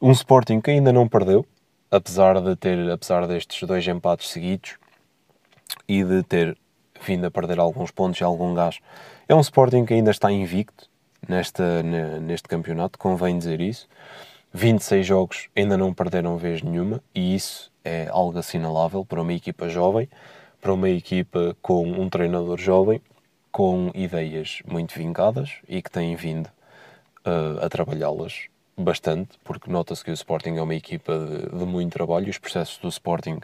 Um 0.00 0.12
Sporting 0.12 0.60
que 0.60 0.70
ainda 0.70 0.92
não 0.92 1.08
perdeu, 1.08 1.44
apesar 1.90 2.40
de 2.40 2.54
ter, 2.54 2.90
apesar 2.90 3.26
destes 3.26 3.66
dois 3.66 3.86
empates 3.86 4.28
seguidos 4.28 4.76
e 5.88 6.04
de 6.04 6.22
ter 6.22 6.56
vindo 7.04 7.26
a 7.26 7.30
perder 7.30 7.58
alguns 7.58 7.90
pontos 7.90 8.20
e 8.20 8.24
algum 8.24 8.54
gás. 8.54 8.80
É 9.28 9.34
um 9.34 9.40
Sporting 9.40 9.84
que 9.84 9.94
ainda 9.94 10.10
está 10.10 10.30
invicto 10.30 10.88
nesta, 11.28 11.82
neste 11.82 12.48
campeonato, 12.48 12.98
convém 12.98 13.38
dizer 13.38 13.60
isso. 13.60 13.88
26 14.52 15.06
jogos 15.06 15.48
ainda 15.56 15.76
não 15.76 15.92
perderam 15.92 16.36
vez 16.36 16.62
nenhuma 16.62 17.02
e 17.14 17.34
isso 17.34 17.72
é 17.84 18.08
algo 18.10 18.38
assinalável 18.38 19.04
para 19.04 19.20
uma 19.20 19.32
equipa 19.32 19.68
jovem 19.68 20.08
para 20.64 20.72
uma 20.72 20.88
equipa 20.88 21.54
com 21.60 21.86
um 21.86 22.08
treinador 22.08 22.58
jovem, 22.58 22.98
com 23.52 23.90
ideias 23.94 24.62
muito 24.66 24.94
vincadas 24.94 25.58
e 25.68 25.82
que 25.82 25.90
tem 25.90 26.16
vindo 26.16 26.46
uh, 26.46 27.62
a 27.62 27.68
trabalhá-las 27.68 28.46
bastante, 28.74 29.38
porque 29.44 29.70
nota-se 29.70 30.02
que 30.02 30.10
o 30.10 30.14
Sporting 30.14 30.56
é 30.56 30.62
uma 30.62 30.74
equipa 30.74 31.18
de, 31.18 31.58
de, 31.58 31.66
muito 31.66 31.92
trabalho, 31.92 32.30
os 32.30 32.38
processos 32.38 32.78
do 32.78 32.88
Sporting 32.88 33.40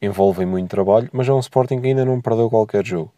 envolvem 0.00 0.46
muito 0.46 0.70
trabalho, 0.70 1.08
mas 1.12 1.28
é 1.28 1.32
um 1.32 1.40
Sporting 1.40 1.80
que 1.80 1.88
ainda 1.88 2.04
não 2.04 2.20
perdeu 2.20 2.50
qualquer 2.50 2.84
jogo 2.84 3.12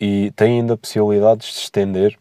e 0.00 0.30
tem 0.32 0.60
ainda 0.60 0.76
possibilidades 0.76 1.54
de 1.54 1.60
estender, 1.60 2.18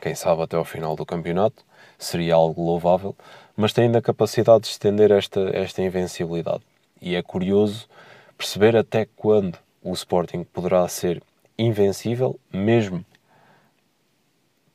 quem 0.00 0.14
sabe 0.14 0.42
até 0.42 0.56
ao 0.56 0.64
final 0.64 0.96
do 0.96 1.04
campeonato, 1.04 1.64
seria 1.98 2.34
algo 2.34 2.64
louvável, 2.64 3.14
mas 3.56 3.72
tem 3.72 3.84
ainda 3.84 3.98
a 3.98 4.02
capacidade 4.02 4.62
de 4.62 4.68
estender 4.68 5.10
esta, 5.10 5.40
esta 5.52 5.82
invencibilidade. 5.82 6.62
E 7.00 7.16
é 7.16 7.22
curioso 7.22 7.88
perceber 8.36 8.76
até 8.76 9.06
quando 9.16 9.58
o 9.82 9.92
Sporting 9.92 10.44
poderá 10.44 10.86
ser 10.88 11.22
invencível, 11.58 12.38
mesmo 12.52 13.04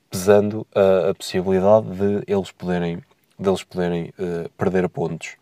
pesando 0.10 0.67
a, 0.76 1.10
a 1.10 1.15
possibilidade 1.15 1.88
de 1.88 2.24
eles 2.28 2.52
poderem, 2.52 3.02
de 3.39 3.50
eles 3.50 3.63
poderem 3.63 4.13
uh, 4.19 4.50
perder 4.58 4.88
pontos 4.89 5.38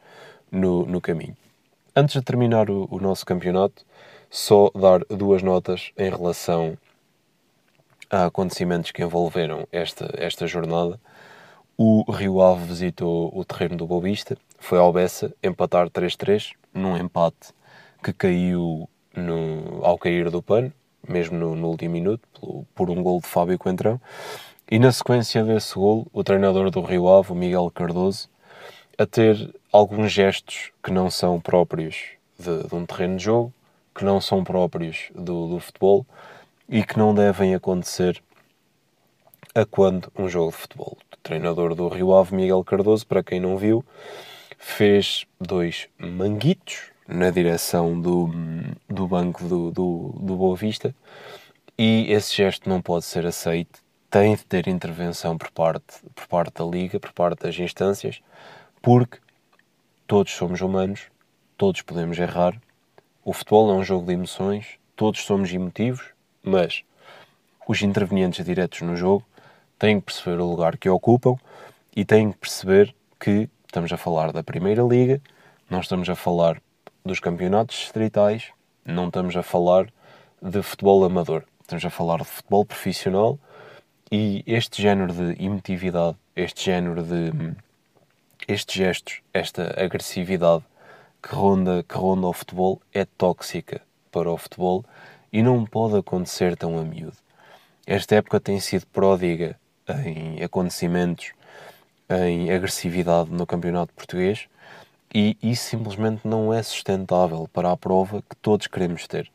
no, 0.52 0.86
no 0.86 1.02
caminho. 1.02 1.36
Antes 1.94 2.14
de 2.16 2.22
terminar 2.22 2.70
o, 2.70 2.88
o 2.90 3.02
nosso 3.02 3.26
campeonato, 3.26 3.86
só 4.30 4.72
dar 4.74 5.04
duas 5.10 5.44
notas 5.44 5.92
em 5.98 6.10
relação 6.10 6.78
a 8.10 8.28
acontecimentos 8.28 8.92
que 8.92 9.04
envolveram 9.04 9.68
esta, 9.74 10.10
esta 10.18 10.48
jornada. 10.48 10.98
O 11.78 12.10
Rio 12.10 12.42
Ave 12.42 12.66
visitou 12.66 13.30
o 13.38 13.44
terreno 13.44 13.76
do 13.76 13.86
Bobista, 13.86 14.38
foi 14.58 14.78
ao 14.78 14.94
Bessa 14.94 15.34
empatar 15.44 15.90
3-3, 15.90 16.54
num 16.74 16.96
empate 16.96 17.54
que 18.02 18.14
caiu 18.14 18.88
no, 19.14 19.84
ao 19.84 19.98
cair 19.98 20.30
do 20.30 20.42
pano, 20.42 20.72
mesmo 21.06 21.38
no, 21.38 21.58
no 21.58 21.68
último 21.68 21.92
minuto, 21.92 22.22
por, 22.40 22.66
por 22.74 22.90
um 22.90 23.04
gol 23.04 23.20
de 23.20 23.28
Fábio 23.28 23.60
Coentrão. 23.60 24.00
E 24.70 24.80
na 24.80 24.94
sequência 24.94 25.44
desse 25.44 25.76
gol, 25.76 26.08
o 26.14 26.24
treinador 26.24 26.72
do 26.72 26.80
Rio 26.80 27.10
Ave, 27.10 27.34
o 27.34 27.36
Miguel 27.36 27.70
Cardoso, 27.70 28.30
a 28.98 29.06
ter 29.06 29.54
alguns 29.72 30.12
gestos 30.12 30.72
que 30.84 30.92
não 30.92 31.10
são 31.10 31.40
próprios 31.40 31.96
de, 32.38 32.68
de 32.68 32.76
um 32.76 32.86
terreno 32.86 33.18
de 33.18 33.24
jogo, 33.24 33.54
que 33.96 34.04
não 34.04 34.20
são 34.20 34.44
próprios 34.44 35.10
do, 35.14 35.48
do 35.48 35.60
futebol 35.60 36.06
e 36.68 36.84
que 36.84 36.98
não 36.98 37.14
devem 37.14 37.54
acontecer 37.56 38.22
a 39.54 39.66
quando 39.66 40.12
um 40.18 40.28
jogo 40.30 40.52
de 40.52 40.58
futebol. 40.58 40.98
O 41.14 41.18
treinador 41.24 41.76
do 41.76 41.88
Rio 41.88 42.14
Ave, 42.14 42.36
Miguel 42.36 42.64
Cardoso, 42.64 43.06
para 43.06 43.24
quem 43.24 43.40
não 43.40 43.58
viu, 43.58 43.84
fez 44.58 45.26
dois 45.40 45.88
manguitos 45.98 46.92
na 47.08 47.30
direção 47.30 48.00
do, 48.00 48.30
do 48.88 49.08
banco 49.08 49.44
do, 49.44 49.72
do, 49.72 50.16
do 50.20 50.36
Boa 50.36 50.56
Vista 50.56 50.96
e 51.78 52.12
esse 52.12 52.36
gesto 52.36 52.70
não 52.70 52.82
pode 52.82 53.06
ser 53.06 53.26
aceito. 53.26 53.80
Tem 54.10 54.36
de 54.36 54.46
ter 54.46 54.68
intervenção 54.68 55.38
por 55.38 55.52
parte, 55.52 56.02
por 56.14 56.28
parte 56.28 56.54
da 56.56 56.66
Liga, 56.66 57.00
por 57.00 57.12
parte 57.14 57.44
das 57.44 57.58
instâncias, 57.58 58.22
porque 58.82 59.18
todos 60.12 60.34
somos 60.34 60.60
humanos, 60.60 61.04
todos 61.58 61.82
podemos 61.84 62.20
errar. 62.20 62.60
O 63.24 63.32
futebol 63.32 63.72
é 63.72 63.76
um 63.76 63.82
jogo 63.82 64.06
de 64.06 64.12
emoções, 64.12 64.78
todos 64.94 65.24
somos 65.24 65.54
emotivos, 65.54 66.04
mas 66.44 66.84
os 67.66 67.82
intervenientes 67.82 68.44
diretos 68.44 68.82
no 68.82 68.98
jogo 68.98 69.24
têm 69.80 70.02
que 70.02 70.08
perceber 70.08 70.42
o 70.42 70.50
lugar 70.50 70.76
que 70.76 70.90
ocupam 70.90 71.38
e 71.96 72.04
têm 72.04 72.30
que 72.30 72.40
perceber 72.40 72.94
que 73.18 73.50
estamos 73.66 73.90
a 73.94 73.96
falar 73.96 74.34
da 74.34 74.44
Primeira 74.44 74.84
Liga, 74.84 75.22
não 75.70 75.80
estamos 75.80 76.10
a 76.10 76.16
falar 76.16 76.62
dos 77.06 77.22
campeonatos 77.22 77.78
distritais, 77.78 78.52
não 78.84 79.08
estamos 79.08 79.38
a 79.38 79.44
falar 79.44 79.88
de 80.42 80.62
futebol 80.62 81.06
amador. 81.06 81.46
Estamos 81.62 81.86
a 81.86 81.90
falar 81.90 82.18
de 82.18 82.26
futebol 82.26 82.66
profissional 82.66 83.40
E 84.12 84.44
este 84.46 84.82
género 84.82 85.14
de 85.14 85.42
emotividade, 85.42 86.18
este 86.36 86.66
género 86.66 87.02
de. 87.02 87.32
Estes 88.48 88.76
gestos, 88.76 89.22
esta 89.34 89.74
agressividade 89.82 90.64
que 91.22 91.34
ronda, 91.36 91.84
que 91.84 91.96
ronda 91.96 92.28
o 92.28 92.34
futebol 92.34 92.82
é 92.94 93.06
tóxica 93.06 93.82
para 94.12 94.30
o 94.30 94.38
futebol 94.38 94.84
e 95.32 95.42
não 95.42 95.66
pode 95.66 95.98
acontecer 95.98 96.56
tão 96.58 96.78
a 96.78 96.84
miúdo. 96.84 97.18
Esta 97.86 98.16
época 98.16 98.40
tem 98.40 98.60
sido 98.60 98.86
pródiga 98.88 99.60
em 100.06 100.44
acontecimentos, 100.44 101.32
em 102.10 102.52
agressividade 102.52 103.32
no 103.32 103.46
campeonato 103.46 103.94
português 103.94 104.48
e 105.14 105.38
isso 105.42 105.70
simplesmente 105.70 106.28
não 106.28 106.54
é 106.54 106.64
sustentável 106.64 107.48
para 107.52 107.72
a 107.72 107.78
prova 107.78 108.22
que 108.22 108.36
todos 108.38 108.68
queremos 108.68 109.08
ter. 109.08 109.32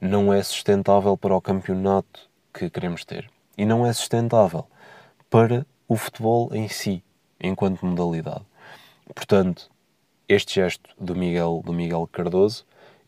Não 0.00 0.32
é 0.32 0.42
sustentável 0.42 1.16
para 1.16 1.34
o 1.34 1.40
campeonato 1.40 2.28
que 2.52 2.70
queremos 2.70 3.04
ter. 3.04 3.30
E 3.56 3.64
não 3.64 3.86
é 3.86 3.92
sustentável 3.92 4.66
para 5.30 5.66
o 5.88 5.96
futebol 5.96 6.50
em 6.52 6.68
si, 6.68 7.02
enquanto 7.40 7.84
modalidade. 7.84 8.44
Portanto, 9.14 9.70
este 10.28 10.56
gesto 10.56 10.90
do 10.98 11.16
Miguel, 11.16 11.62
do 11.64 11.72
Miguel 11.72 12.08
Cardoso 12.10 12.66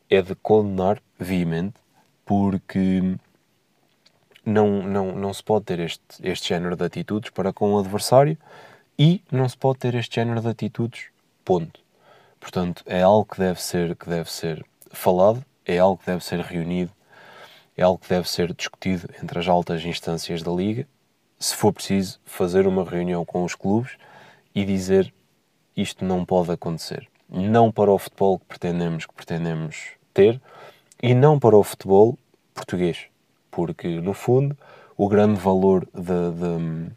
é 0.08 0.22
de 0.22 0.34
condenar 0.34 1.02
veemente, 1.18 1.74
porque 2.24 3.16
não, 4.44 4.82
não, 4.82 5.12
não 5.12 5.34
se 5.34 5.42
pode 5.42 5.66
ter 5.66 5.78
este, 5.80 6.02
este 6.22 6.48
género 6.48 6.76
de 6.76 6.84
atitudes 6.84 7.30
para 7.30 7.52
com 7.52 7.74
o 7.74 7.78
adversário 7.78 8.38
e 8.98 9.22
não 9.30 9.48
se 9.48 9.56
pode 9.56 9.78
ter 9.78 9.94
este 9.94 10.16
género 10.16 10.40
de 10.40 10.48
atitudes, 10.48 11.06
ponto. 11.44 11.80
Portanto, 12.38 12.82
é 12.86 13.02
algo 13.02 13.26
que 13.26 13.38
deve 13.38 13.62
ser, 13.62 13.94
que 13.96 14.08
deve 14.08 14.30
ser 14.32 14.64
falado, 14.90 15.44
é 15.64 15.78
algo 15.78 15.98
que 15.98 16.06
deve 16.06 16.24
ser 16.24 16.40
reunido, 16.40 16.90
é 17.76 17.82
algo 17.82 17.98
que 17.98 18.08
deve 18.08 18.28
ser 18.28 18.52
discutido 18.54 19.08
entre 19.22 19.38
as 19.38 19.46
altas 19.46 19.84
instâncias 19.84 20.42
da 20.42 20.50
Liga. 20.50 20.88
Se 21.38 21.54
for 21.54 21.72
preciso, 21.72 22.18
fazer 22.24 22.66
uma 22.66 22.84
reunião 22.84 23.24
com 23.24 23.44
os 23.44 23.54
clubes 23.54 23.96
e 24.54 24.64
dizer 24.64 25.12
isto 25.76 26.04
não 26.04 26.24
pode 26.24 26.50
acontecer. 26.50 27.08
Não 27.28 27.70
para 27.70 27.90
o 27.90 27.98
futebol 27.98 28.38
que 28.38 28.46
pretendemos, 28.46 29.06
que 29.06 29.14
pretendemos 29.14 29.90
ter 30.12 30.40
e 31.02 31.14
não 31.14 31.38
para 31.38 31.56
o 31.56 31.62
futebol 31.62 32.18
português. 32.54 33.06
Porque, 33.50 33.88
no 34.00 34.12
fundo, 34.12 34.56
o 34.96 35.08
grande 35.08 35.40
valor 35.40 35.88
de, 35.94 36.02
de, 36.02 36.92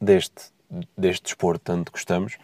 deste, 0.00 0.52
deste 0.96 1.24
desporto 1.24 1.64
tanto 1.64 1.92
gostamos 1.92 2.36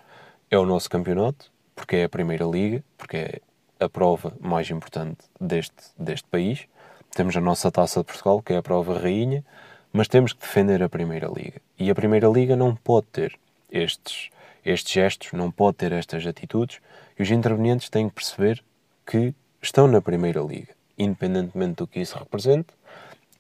é 0.51 0.59
o 0.59 0.67
nosso 0.67 0.91
campeonato, 0.91 1.51
porque 1.75 1.97
é 1.97 2.05
a 2.05 2.09
primeira 2.09 2.45
liga, 2.45 2.83
porque 2.99 3.17
é 3.17 3.41
a 3.79 3.89
prova 3.89 4.35
mais 4.41 4.69
importante 4.71 5.19
deste, 5.41 5.77
deste 5.99 6.27
país. 6.29 6.67
Temos 7.13 7.37
a 7.37 7.41
nossa 7.41 7.71
taça 7.71 8.01
de 8.01 8.07
Portugal, 8.07 8.43
que 8.43 8.53
é 8.53 8.57
a 8.57 8.63
prova 8.63 8.99
rainha, 8.99 9.45
mas 9.93 10.09
temos 10.09 10.33
que 10.33 10.41
defender 10.41 10.83
a 10.83 10.89
primeira 10.89 11.29
liga. 11.29 11.61
E 11.79 11.91
a 11.91 11.95
primeira 11.95 12.29
liga 12.29 12.57
não 12.57 12.75
pode 12.75 13.07
ter 13.07 13.39
estes, 13.71 14.31
estes 14.65 14.93
gestos, 14.93 15.33
não 15.33 15.51
pode 15.51 15.79
ter 15.79 15.93
estas 15.93 16.27
atitudes, 16.27 16.81
e 17.19 17.23
os 17.23 17.31
intervenientes 17.31 17.89
têm 17.89 18.09
que 18.09 18.15
perceber 18.15 18.63
que 19.07 19.35
estão 19.63 19.87
na 19.87 20.01
primeira 20.01 20.41
liga, 20.41 20.75
independentemente 20.99 21.77
do 21.77 21.87
que 21.87 22.01
isso 22.01 22.19
represente, 22.19 22.69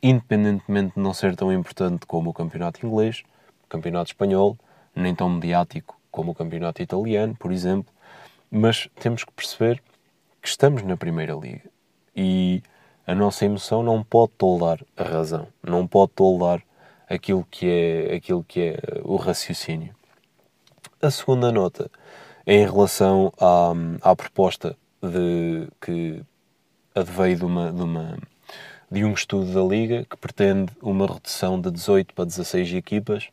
independentemente 0.02 0.94
de 0.94 1.00
não 1.00 1.12
ser 1.12 1.36
tão 1.36 1.52
importante 1.52 2.06
como 2.06 2.30
o 2.30 2.34
campeonato 2.34 2.84
inglês, 2.86 3.22
o 3.64 3.68
campeonato 3.68 4.10
espanhol, 4.10 4.56
nem 4.94 5.14
tão 5.14 5.28
mediático 5.28 5.98
como 6.10 6.32
o 6.32 6.34
campeonato 6.34 6.82
italiano, 6.82 7.36
por 7.36 7.52
exemplo, 7.52 7.92
mas 8.50 8.88
temos 8.98 9.24
que 9.24 9.32
perceber 9.32 9.82
que 10.42 10.48
estamos 10.48 10.82
na 10.82 10.96
primeira 10.96 11.34
liga 11.34 11.70
e 12.16 12.62
a 13.06 13.14
nossa 13.14 13.44
emoção 13.44 13.82
não 13.82 14.02
pode 14.02 14.32
toldar 14.36 14.80
a 14.96 15.04
razão, 15.04 15.48
não 15.62 15.86
pode 15.86 16.12
toldar 16.12 16.62
aquilo 17.08 17.46
que 17.50 17.66
é, 17.66 18.14
aquilo 18.14 18.44
que 18.44 18.60
é 18.60 18.78
o 19.02 19.16
raciocínio. 19.16 19.94
A 21.02 21.10
segunda 21.10 21.50
nota 21.50 21.90
em 22.46 22.62
relação 22.62 23.32
à, 23.40 23.72
à 24.10 24.14
proposta 24.14 24.76
de, 25.02 25.66
que 25.80 26.22
adveio 26.94 27.36
de, 27.36 27.44
uma, 27.46 27.72
de, 27.72 27.82
uma, 27.82 28.18
de 28.90 29.02
um 29.02 29.14
estudo 29.14 29.50
da 29.50 29.62
Liga 29.62 30.04
que 30.04 30.16
pretende 30.18 30.70
uma 30.82 31.06
redução 31.06 31.58
de 31.58 31.70
18 31.70 32.12
para 32.12 32.26
16 32.26 32.74
equipas 32.74 33.30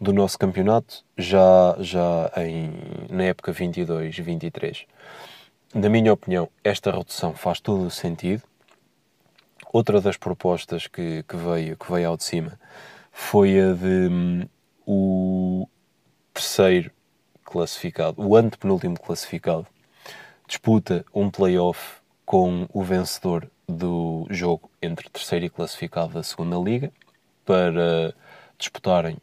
do 0.00 0.14
nosso 0.14 0.38
campeonato 0.38 1.04
já, 1.18 1.76
já 1.78 2.32
em, 2.38 2.72
na 3.10 3.24
época 3.24 3.52
22-23. 3.52 4.86
Na 5.74 5.90
minha 5.90 6.10
opinião, 6.10 6.48
esta 6.64 6.90
redução 6.90 7.34
faz 7.34 7.60
todo 7.60 7.84
o 7.84 7.90
sentido. 7.90 8.42
Outra 9.70 10.00
das 10.00 10.16
propostas 10.16 10.86
que, 10.86 11.22
que, 11.24 11.36
veio, 11.36 11.76
que 11.76 11.92
veio 11.92 12.08
ao 12.08 12.16
de 12.16 12.24
cima 12.24 12.58
foi 13.12 13.60
a 13.60 13.74
de 13.74 14.08
um, 14.08 14.40
o 14.42 14.53
terceiro 16.54 16.92
classificado, 17.44 18.22
o 18.22 18.36
antepenúltimo 18.36 18.98
classificado, 18.98 19.66
disputa 20.46 21.04
um 21.12 21.28
play-off 21.28 21.96
com 22.24 22.68
o 22.72 22.82
vencedor 22.84 23.50
do 23.68 24.24
jogo 24.30 24.70
entre 24.80 25.08
terceiro 25.08 25.46
e 25.46 25.50
classificado 25.50 26.14
da 26.14 26.22
segunda 26.22 26.56
liga 26.56 26.92
para 27.44 28.14
disputarem 28.56 29.16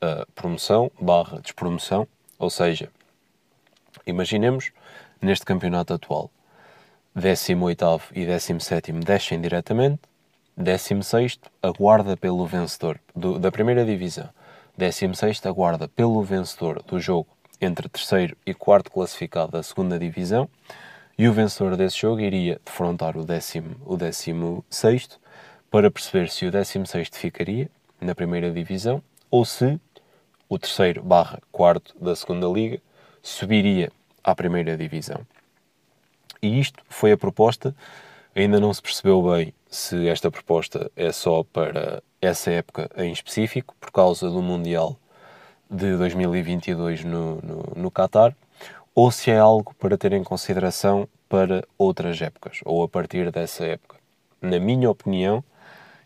a 0.00 0.26
promoção 0.34 0.90
barra 1.00 1.40
despromoção, 1.40 2.08
ou 2.36 2.50
seja, 2.50 2.90
imaginemos 4.04 4.72
neste 5.20 5.44
campeonato 5.44 5.94
atual 5.94 6.32
18 7.14 7.84
e 8.12 8.26
17 8.26 8.90
descem 8.92 9.40
diretamente, 9.40 10.00
16 10.56 11.38
aguarda 11.62 12.16
pelo 12.16 12.44
vencedor 12.44 12.98
do, 13.14 13.38
da 13.38 13.52
primeira 13.52 13.84
divisão, 13.84 14.28
16 14.76 15.44
aguarda 15.46 15.88
pelo 15.88 16.22
vencedor 16.22 16.82
do 16.82 16.98
jogo 16.98 17.28
entre 17.60 17.88
terceiro 17.88 18.36
e 18.44 18.54
quarto 18.54 18.90
classificado 18.90 19.52
da 19.52 19.62
segunda 19.62 19.98
divisão 19.98 20.48
e 21.18 21.28
o 21.28 21.32
vencedor 21.32 21.76
desse 21.76 21.98
jogo 21.98 22.20
iria 22.20 22.60
defrontar 22.64 23.16
o 23.16 23.24
décimo, 23.24 23.76
o 23.84 23.96
décimo 23.96 24.64
sexto 24.68 25.20
para 25.70 25.90
perceber 25.90 26.28
se 26.28 26.46
o 26.46 26.50
décimo 26.50 26.86
sexto 26.86 27.16
ficaria 27.16 27.70
na 28.00 28.14
primeira 28.14 28.50
divisão 28.50 29.02
ou 29.30 29.44
se 29.44 29.80
o 30.48 30.58
terceiro 30.58 31.02
barra 31.02 31.40
quarto 31.50 31.94
da 32.00 32.14
segunda 32.16 32.46
liga 32.46 32.80
subiria 33.22 33.90
à 34.22 34.34
primeira 34.34 34.76
divisão. 34.76 35.26
E 36.42 36.58
isto 36.58 36.82
foi 36.88 37.12
a 37.12 37.16
proposta. 37.16 37.74
Ainda 38.34 38.58
não 38.58 38.74
se 38.74 38.82
percebeu 38.82 39.22
bem 39.22 39.54
se 39.70 40.08
esta 40.08 40.30
proposta 40.30 40.90
é 40.96 41.12
só 41.12 41.44
para 41.44 42.02
essa 42.22 42.52
época 42.52 42.88
em 42.96 43.12
específico, 43.12 43.74
por 43.80 43.90
causa 43.90 44.30
do 44.30 44.40
Mundial 44.40 44.96
de 45.68 45.96
2022 45.96 47.02
no, 47.02 47.40
no, 47.42 47.72
no 47.74 47.90
Qatar, 47.90 48.34
ou 48.94 49.10
se 49.10 49.30
é 49.30 49.38
algo 49.38 49.74
para 49.74 49.98
ter 49.98 50.12
em 50.12 50.22
consideração 50.22 51.08
para 51.28 51.66
outras 51.76 52.20
épocas, 52.22 52.60
ou 52.64 52.84
a 52.84 52.88
partir 52.88 53.32
dessa 53.32 53.64
época. 53.64 53.96
Na 54.40 54.60
minha 54.60 54.88
opinião, 54.88 55.42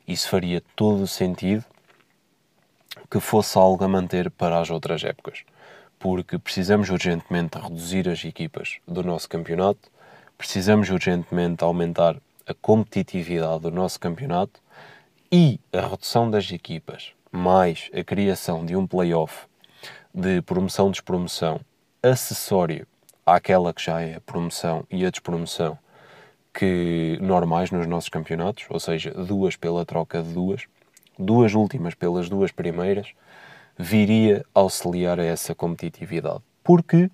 isso 0.08 0.28
faria 0.28 0.62
todo 0.74 1.02
o 1.02 1.06
sentido 1.06 1.64
que 3.10 3.20
fosse 3.20 3.58
algo 3.58 3.84
a 3.84 3.88
manter 3.88 4.30
para 4.30 4.58
as 4.58 4.70
outras 4.70 5.04
épocas, 5.04 5.44
porque 5.98 6.38
precisamos 6.38 6.88
urgentemente 6.88 7.58
reduzir 7.58 8.08
as 8.08 8.24
equipas 8.24 8.78
do 8.86 9.02
nosso 9.02 9.28
campeonato, 9.28 9.90
precisamos 10.38 10.88
urgentemente 10.88 11.62
aumentar 11.62 12.16
a 12.46 12.54
competitividade 12.54 13.62
do 13.62 13.70
nosso 13.70 13.98
campeonato 13.98 14.60
e 15.30 15.58
a 15.72 15.80
redução 15.80 16.30
das 16.30 16.50
equipas, 16.52 17.12
mais 17.32 17.90
a 17.92 18.04
criação 18.04 18.64
de 18.64 18.76
um 18.76 18.86
play-off 18.86 19.46
de 20.14 20.40
promoção-despromoção 20.42 21.60
acessório 22.02 22.86
àquela 23.24 23.72
que 23.74 23.82
já 23.82 24.00
é 24.00 24.16
a 24.16 24.20
promoção 24.20 24.84
e 24.90 25.04
a 25.04 25.10
despromoção 25.10 25.78
que 26.54 27.18
normais 27.20 27.70
nos 27.70 27.86
nossos 27.86 28.08
campeonatos, 28.08 28.66
ou 28.70 28.80
seja, 28.80 29.10
duas 29.10 29.56
pela 29.56 29.84
troca 29.84 30.22
de 30.22 30.32
duas, 30.32 30.66
duas 31.18 31.54
últimas 31.54 31.94
pelas 31.94 32.28
duas 32.28 32.50
primeiras, 32.50 33.12
viria 33.76 34.44
a 34.54 34.60
auxiliar 34.60 35.20
a 35.20 35.24
essa 35.24 35.54
competitividade. 35.54 36.42
Porque 36.62 37.10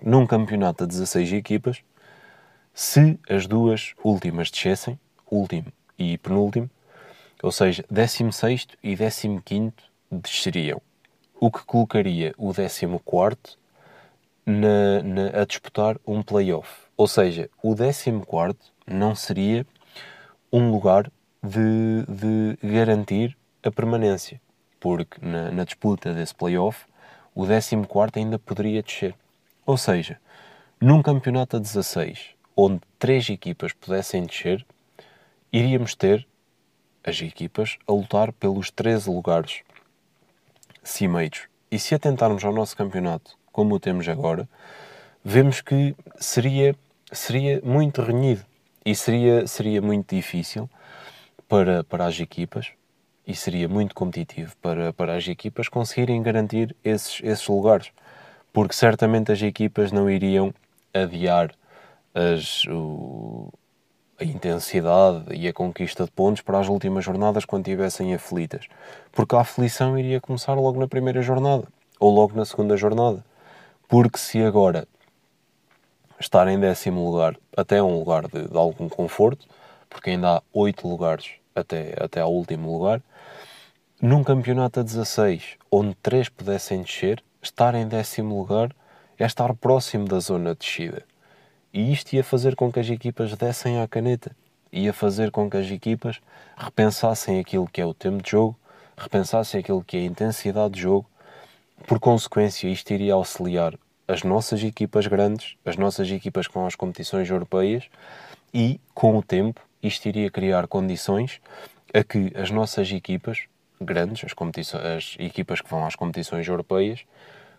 num 0.00 0.26
campeonato 0.26 0.86
de 0.86 0.92
16 0.92 1.32
equipas, 1.32 1.82
se 2.72 3.18
as 3.28 3.46
duas 3.46 3.94
últimas 4.04 4.50
descessem, 4.50 4.98
último 5.30 5.72
e 5.98 6.18
penúltimo, 6.18 6.70
ou 7.42 7.52
seja, 7.52 7.84
16 7.90 8.68
e 8.82 8.96
15 8.96 9.72
desceriam, 10.10 10.80
o 11.38 11.50
que 11.50 11.64
colocaria 11.64 12.34
o 12.38 12.52
14 12.54 13.56
na, 14.46 15.02
na, 15.02 15.42
a 15.42 15.44
disputar 15.44 15.96
um 16.06 16.22
playoff. 16.22 16.70
Ou 16.96 17.06
seja, 17.06 17.50
o 17.62 17.74
14 17.74 18.56
não 18.86 19.14
seria 19.14 19.66
um 20.52 20.70
lugar 20.70 21.10
de, 21.42 22.04
de 22.08 22.56
garantir 22.66 23.36
a 23.62 23.70
permanência, 23.70 24.40
porque 24.80 25.18
na, 25.20 25.50
na 25.50 25.64
disputa 25.64 26.14
desse 26.14 26.34
playoff 26.34 26.86
o 27.34 27.46
14 27.46 27.76
ainda 28.16 28.38
poderia 28.38 28.82
descer. 28.82 29.14
Ou 29.66 29.76
seja, 29.76 30.18
num 30.80 31.02
campeonato 31.02 31.56
a 31.56 31.58
16, 31.58 32.30
onde 32.56 32.80
três 32.98 33.28
equipas 33.28 33.72
pudessem 33.72 34.24
descer, 34.24 34.64
iríamos 35.56 35.94
ter 35.94 36.26
as 37.04 37.22
equipas 37.22 37.78
a 37.86 37.92
lutar 37.92 38.32
pelos 38.32 38.72
13 38.72 39.08
lugares 39.08 39.60
cimeiros. 40.82 41.42
E 41.70 41.78
se 41.78 41.94
atentarmos 41.94 42.44
ao 42.44 42.52
nosso 42.52 42.76
campeonato, 42.76 43.38
como 43.52 43.76
o 43.76 43.78
temos 43.78 44.08
agora, 44.08 44.48
vemos 45.24 45.60
que 45.60 45.94
seria, 46.18 46.74
seria 47.12 47.60
muito 47.62 48.02
renhido 48.02 48.44
e 48.84 48.96
seria, 48.96 49.46
seria 49.46 49.80
muito 49.80 50.12
difícil 50.12 50.68
para, 51.48 51.84
para 51.84 52.06
as 52.06 52.18
equipas 52.18 52.72
e 53.24 53.32
seria 53.32 53.68
muito 53.68 53.94
competitivo 53.94 54.56
para, 54.60 54.92
para 54.92 55.14
as 55.14 55.28
equipas 55.28 55.68
conseguirem 55.68 56.20
garantir 56.20 56.74
esses, 56.82 57.20
esses 57.22 57.46
lugares. 57.46 57.92
Porque 58.52 58.74
certamente 58.74 59.30
as 59.30 59.40
equipas 59.40 59.92
não 59.92 60.10
iriam 60.10 60.52
adiar 60.92 61.52
as, 62.12 62.64
o, 62.66 63.52
a 64.20 64.24
intensidade 64.24 65.34
e 65.34 65.48
a 65.48 65.52
conquista 65.52 66.04
de 66.04 66.10
pontos 66.10 66.42
para 66.42 66.58
as 66.58 66.68
últimas 66.68 67.04
jornadas 67.04 67.44
quando 67.44 67.66
estivessem 67.66 68.14
aflitas. 68.14 68.66
Porque 69.10 69.34
a 69.34 69.40
aflição 69.40 69.98
iria 69.98 70.20
começar 70.20 70.54
logo 70.54 70.78
na 70.78 70.86
primeira 70.86 71.20
jornada 71.22 71.66
ou 71.98 72.12
logo 72.12 72.36
na 72.36 72.44
segunda 72.44 72.76
jornada. 72.76 73.24
Porque 73.88 74.18
se 74.18 74.42
agora 74.42 74.86
estar 76.18 76.46
em 76.48 76.58
décimo 76.58 77.10
lugar 77.10 77.36
até 77.56 77.82
um 77.82 77.98
lugar 77.98 78.28
de, 78.28 78.48
de 78.48 78.56
algum 78.56 78.88
conforto, 78.88 79.46
porque 79.88 80.10
ainda 80.10 80.36
há 80.36 80.42
oito 80.52 80.88
lugares 80.88 81.32
até, 81.54 81.94
até 82.00 82.20
ao 82.20 82.32
último 82.32 82.72
lugar, 82.72 83.02
num 84.00 84.22
campeonato 84.22 84.80
a 84.80 84.82
16, 84.82 85.56
onde 85.70 85.94
três 85.96 86.28
pudessem 86.28 86.82
descer, 86.82 87.22
estar 87.42 87.74
em 87.74 87.86
décimo 87.86 88.38
lugar 88.38 88.74
é 89.18 89.24
estar 89.24 89.54
próximo 89.54 90.06
da 90.06 90.18
zona 90.18 90.52
de 90.52 90.60
descida. 90.60 91.04
E 91.74 91.92
isto 91.92 92.12
ia 92.12 92.22
fazer 92.22 92.54
com 92.54 92.70
que 92.70 92.78
as 92.78 92.88
equipas 92.88 93.36
dessem 93.36 93.80
à 93.80 93.88
caneta. 93.88 94.30
Ia 94.72 94.92
fazer 94.92 95.32
com 95.32 95.50
que 95.50 95.56
as 95.56 95.68
equipas 95.68 96.20
repensassem 96.56 97.40
aquilo 97.40 97.66
que 97.66 97.80
é 97.80 97.84
o 97.84 97.92
tempo 97.92 98.22
de 98.22 98.30
jogo, 98.30 98.56
repensassem 98.96 99.58
aquilo 99.58 99.82
que 99.82 99.96
é 99.96 100.00
a 100.00 100.04
intensidade 100.04 100.74
de 100.74 100.82
jogo. 100.82 101.04
Por 101.84 101.98
consequência, 101.98 102.68
isto 102.68 102.92
iria 102.92 103.14
auxiliar 103.14 103.74
as 104.06 104.22
nossas 104.22 104.62
equipas 104.62 105.08
grandes, 105.08 105.56
as 105.64 105.76
nossas 105.76 106.08
equipas 106.12 106.46
com 106.46 106.64
as 106.64 106.76
competições 106.76 107.28
europeias 107.28 107.88
e, 108.52 108.80
com 108.94 109.18
o 109.18 109.22
tempo, 109.22 109.60
isto 109.82 110.06
iria 110.06 110.30
criar 110.30 110.68
condições 110.68 111.40
a 111.92 112.04
que 112.04 112.30
as 112.36 112.52
nossas 112.52 112.88
equipas 112.92 113.46
grandes, 113.80 114.24
as, 114.24 114.74
as 114.76 115.16
equipas 115.18 115.60
que 115.60 115.68
vão 115.68 115.84
às 115.84 115.96
competições 115.96 116.46
europeias, 116.46 117.04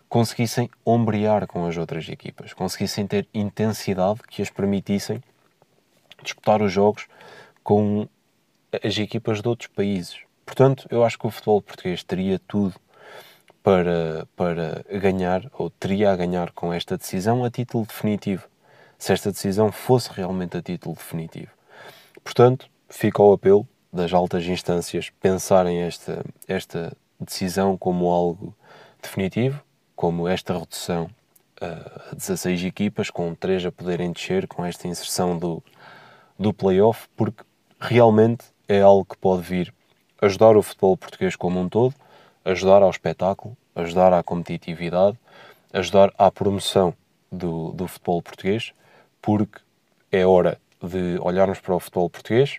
conseguissem 0.08 0.70
ombrear 0.84 1.46
com 1.46 1.66
as 1.66 1.76
outras 1.76 2.08
equipas, 2.08 2.52
conseguissem 2.52 3.06
ter 3.06 3.28
intensidade 3.34 4.20
que 4.28 4.42
as 4.42 4.50
permitissem 4.50 5.22
disputar 6.22 6.62
os 6.62 6.72
jogos 6.72 7.06
com 7.62 8.08
as 8.82 8.96
equipas 8.98 9.40
de 9.40 9.48
outros 9.48 9.68
países. 9.68 10.20
Portanto, 10.44 10.86
eu 10.90 11.04
acho 11.04 11.18
que 11.18 11.26
o 11.26 11.30
futebol 11.30 11.60
português 11.60 12.02
teria 12.02 12.38
tudo 12.46 12.74
para, 13.62 14.28
para 14.36 14.84
ganhar, 15.00 15.50
ou 15.52 15.68
teria 15.70 16.12
a 16.12 16.16
ganhar 16.16 16.52
com 16.52 16.72
esta 16.72 16.96
decisão 16.96 17.44
a 17.44 17.50
título 17.50 17.84
definitivo, 17.84 18.46
se 18.96 19.12
esta 19.12 19.32
decisão 19.32 19.72
fosse 19.72 20.10
realmente 20.12 20.56
a 20.56 20.62
título 20.62 20.94
definitivo. 20.94 21.50
Portanto, 22.22 22.70
fica 22.88 23.20
o 23.22 23.32
apelo 23.32 23.66
das 23.92 24.12
altas 24.12 24.44
instâncias 24.46 25.10
pensarem 25.20 25.82
esta, 25.82 26.24
esta 26.46 26.96
decisão 27.18 27.76
como 27.76 28.10
algo 28.12 28.54
definitivo, 29.02 29.60
como 29.96 30.28
esta 30.28 30.56
redução 30.56 31.10
a 31.60 32.14
16 32.14 32.64
equipas, 32.64 33.10
com 33.10 33.34
3 33.34 33.66
a 33.66 33.72
poderem 33.72 34.12
descer, 34.12 34.46
com 34.46 34.64
esta 34.64 34.86
inserção 34.86 35.38
do, 35.38 35.62
do 36.38 36.52
playoff, 36.52 37.08
porque 37.16 37.42
realmente 37.80 38.44
é 38.68 38.82
algo 38.82 39.06
que 39.06 39.16
pode 39.16 39.42
vir 39.42 39.74
ajudar 40.20 40.56
o 40.56 40.62
futebol 40.62 40.96
português 40.96 41.34
como 41.34 41.58
um 41.58 41.68
todo, 41.68 41.94
ajudar 42.44 42.82
ao 42.82 42.90
espetáculo, 42.90 43.56
ajudar 43.74 44.12
à 44.12 44.22
competitividade, 44.22 45.18
ajudar 45.72 46.12
à 46.18 46.30
promoção 46.30 46.94
do, 47.32 47.72
do 47.72 47.88
futebol 47.88 48.22
português, 48.22 48.72
porque 49.20 49.60
é 50.12 50.24
hora 50.26 50.58
de 50.82 51.18
olharmos 51.20 51.58
para 51.58 51.74
o 51.74 51.80
futebol 51.80 52.08
português 52.08 52.58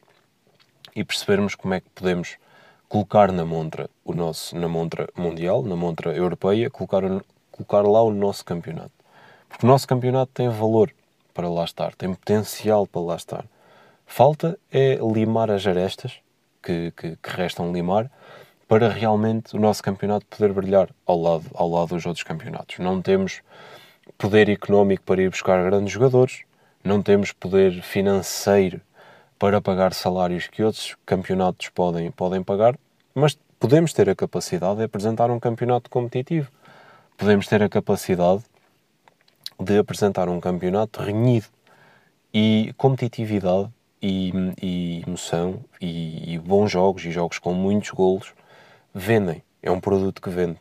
e 0.96 1.04
percebermos 1.04 1.56
como 1.56 1.76
é 1.76 1.80
que 1.80 1.90
podemos 1.92 2.38
colocar 2.90 3.32
na 3.32 3.46
montra 3.46 3.90
o 4.04 4.14
nosso 4.14 4.56
na 4.58 4.68
montra 4.68 5.10
mundial, 5.16 5.64
na 5.64 5.76
montra 5.76 6.16
europeia, 6.16 6.70
colocar, 6.70 7.02
colocar 7.52 7.82
lá 7.82 8.02
o 8.02 8.12
nosso 8.12 8.46
campeonato. 8.46 8.92
Porque 9.50 9.66
o 9.66 9.70
nosso 9.70 9.88
campeonato 9.88 10.32
tem 10.34 10.50
valor 10.50 10.92
para 11.34 11.50
lá 11.50 11.64
estar, 11.64 11.94
tem 11.96 12.14
potencial 12.14 12.88
para 12.88 13.02
lá 13.02 13.16
estar. 13.16 13.46
Falta 14.06 14.58
é 14.72 14.98
limar 15.02 15.52
as 15.52 15.66
arestas 15.68 16.20
que, 16.64 16.92
que, 16.96 17.16
que 17.16 17.30
restam 17.30 17.72
limar 17.72 18.10
para 18.68 18.90
realmente 18.90 19.56
o 19.56 19.60
nosso 19.60 19.82
campeonato 19.82 20.26
poder 20.26 20.52
brilhar 20.52 20.90
ao 21.06 21.20
lado, 21.20 21.46
ao 21.54 21.70
lado 21.70 21.96
dos 21.96 22.06
outros 22.06 22.24
campeonatos. 22.24 22.80
Não 22.80 23.02
temos 23.02 23.42
poder 24.18 24.50
económico 24.50 25.04
para 25.04 25.22
ir 25.22 25.30
buscar 25.30 25.64
grandes 25.64 25.94
jogadores, 25.94 26.42
não 26.84 27.02
temos 27.02 27.32
poder 27.32 27.82
financeiro 27.82 28.82
para 29.40 29.62
pagar 29.62 29.94
salários 29.94 30.48
que 30.48 30.64
outros 30.64 30.96
campeonatos 31.06 31.70
podem, 31.70 32.10
podem 32.12 32.42
pagar, 32.44 32.78
mas 33.14 33.38
podemos 33.60 33.94
ter 33.94 34.10
a 34.10 34.16
capacidade 34.16 34.78
de 34.78 34.84
apresentar 34.84 35.30
um 35.30 35.40
campeonato 35.40 35.90
competitivo. 35.90 36.52
Podemos 37.18 37.48
ter 37.48 37.62
a 37.62 37.70
capacidade 37.70 38.44
de 39.60 39.78
apresentar 39.78 40.30
um 40.30 40.40
campeonato 40.40 41.02
renhido 41.02 41.48
e 42.34 42.74
competitividade 42.78 43.70
e, 44.02 44.32
e 44.62 45.04
emoção 45.06 45.60
e, 45.82 46.34
e, 46.34 46.38
bons 46.38 46.72
jogos 46.72 47.04
e 47.06 47.12
jogos 47.12 47.40
com 47.40 47.54
muitos 47.54 47.90
golos 47.92 48.34
vendem. 48.94 49.44
É 49.62 49.72
um 49.72 49.80
produto 49.80 50.22
que 50.22 50.30
vende. 50.30 50.60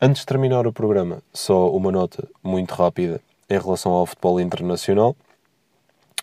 Antes 0.00 0.22
de 0.22 0.26
terminar 0.26 0.66
o 0.66 0.72
programa, 0.72 1.22
só 1.32 1.70
uma 1.70 1.92
nota 1.92 2.26
muito 2.42 2.74
rápida 2.74 3.20
em 3.50 3.58
relação 3.58 3.92
ao 3.92 4.06
futebol 4.06 4.40
internacional. 4.40 5.14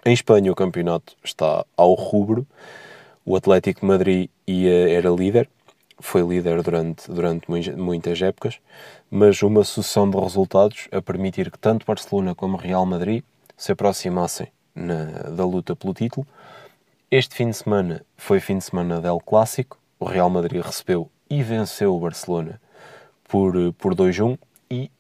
Em 0.06 0.14
Espanha, 0.14 0.52
o 0.52 0.56
campeonato 0.56 1.16
está 1.24 1.66
ao 1.76 1.94
rubro. 1.94 2.48
O 3.26 3.36
Atlético 3.36 3.82
de 3.82 3.86
Madrid 3.88 4.30
ia, 4.46 4.90
era 4.90 5.10
líder, 5.10 5.50
foi 6.00 6.22
líder 6.22 6.62
durante, 6.62 7.12
durante 7.12 7.50
muitas 7.76 8.22
épocas, 8.22 8.60
mas 9.10 9.42
uma 9.42 9.64
sucessão 9.64 10.10
de 10.10 10.18
resultados 10.18 10.88
a 10.92 11.02
permitir 11.02 11.52
que 11.52 11.60
tanto 11.60 11.86
Barcelona 11.86 12.36
como 12.36 12.56
Real 12.58 12.86
Madrid 12.86 13.24
se 13.58 13.72
aproximassem 13.72 14.48
na, 14.74 15.06
da 15.36 15.44
luta 15.44 15.76
pelo 15.76 15.94
título. 15.94 16.26
Este 17.10 17.36
fim 17.36 17.50
de 17.50 17.58
semana 17.58 18.06
foi 18.16 18.40
fim 18.40 18.60
de 18.60 18.64
semana 18.64 19.02
del 19.02 19.20
Clássico. 19.20 19.80
O 20.00 20.06
Real 20.06 20.30
Madrid 20.30 20.62
recebeu 20.62 21.10
e 21.30 21.42
venceu 21.42 21.96
o 21.96 22.00
Barcelona 22.00 22.62
por, 23.28 23.74
por 23.74 23.96
2-1 23.96 24.38
e 24.70 24.92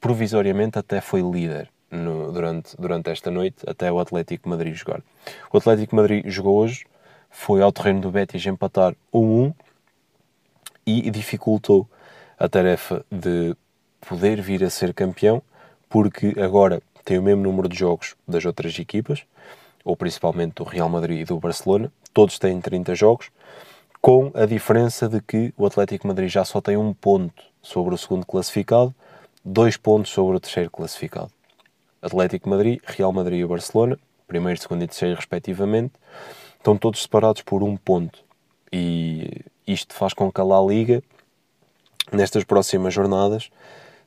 provisoriamente 0.00 0.78
até 0.78 1.00
foi 1.00 1.22
líder 1.22 1.70
no, 1.96 2.32
durante, 2.32 2.76
durante 2.78 3.10
esta 3.10 3.30
noite 3.30 3.58
até 3.66 3.90
o 3.90 3.98
Atlético 3.98 4.48
Madrid 4.48 4.74
jogar. 4.74 5.02
O 5.52 5.56
Atlético 5.56 5.96
Madrid 5.96 6.24
jogou 6.28 6.58
hoje, 6.58 6.86
foi 7.30 7.62
ao 7.62 7.72
terreno 7.72 8.00
do 8.00 8.10
Betis 8.10 8.44
empatar 8.46 8.94
1-1 9.12 9.54
e 10.86 11.10
dificultou 11.10 11.88
a 12.38 12.48
tarefa 12.48 13.04
de 13.10 13.56
poder 14.00 14.40
vir 14.40 14.62
a 14.62 14.70
ser 14.70 14.94
campeão, 14.94 15.42
porque 15.88 16.34
agora 16.38 16.80
tem 17.04 17.18
o 17.18 17.22
mesmo 17.22 17.42
número 17.42 17.68
de 17.68 17.78
jogos 17.78 18.14
das 18.26 18.44
outras 18.44 18.78
equipas, 18.78 19.24
ou 19.84 19.96
principalmente 19.96 20.54
do 20.54 20.64
Real 20.64 20.88
Madrid 20.88 21.20
e 21.20 21.24
do 21.24 21.38
Barcelona, 21.38 21.92
todos 22.12 22.38
têm 22.38 22.60
30 22.60 22.94
jogos, 22.94 23.30
com 24.00 24.30
a 24.34 24.46
diferença 24.46 25.08
de 25.08 25.20
que 25.20 25.52
o 25.56 25.66
Atlético 25.66 26.06
Madrid 26.06 26.28
já 26.28 26.44
só 26.44 26.60
tem 26.60 26.76
um 26.76 26.92
ponto 26.92 27.42
sobre 27.62 27.94
o 27.94 27.98
segundo 27.98 28.24
classificado, 28.24 28.94
dois 29.44 29.76
pontos 29.76 30.12
sobre 30.12 30.36
o 30.36 30.40
terceiro 30.40 30.70
classificado. 30.70 31.30
Atlético 32.02 32.48
Madrid, 32.48 32.80
Real 32.84 33.12
Madrid 33.12 33.40
e 33.40 33.46
Barcelona, 33.46 33.98
primeiro, 34.26 34.60
segundo 34.60 34.82
e 34.82 34.86
terceiro 34.86 35.16
respectivamente, 35.16 35.94
estão 36.56 36.76
todos 36.76 37.02
separados 37.02 37.42
por 37.42 37.62
um 37.62 37.76
ponto. 37.76 38.24
E 38.72 39.42
isto 39.66 39.94
faz 39.94 40.12
com 40.12 40.30
que 40.30 40.40
a 40.40 40.44
La 40.44 40.60
Liga, 40.60 41.02
nestas 42.12 42.44
próximas 42.44 42.92
jornadas, 42.92 43.50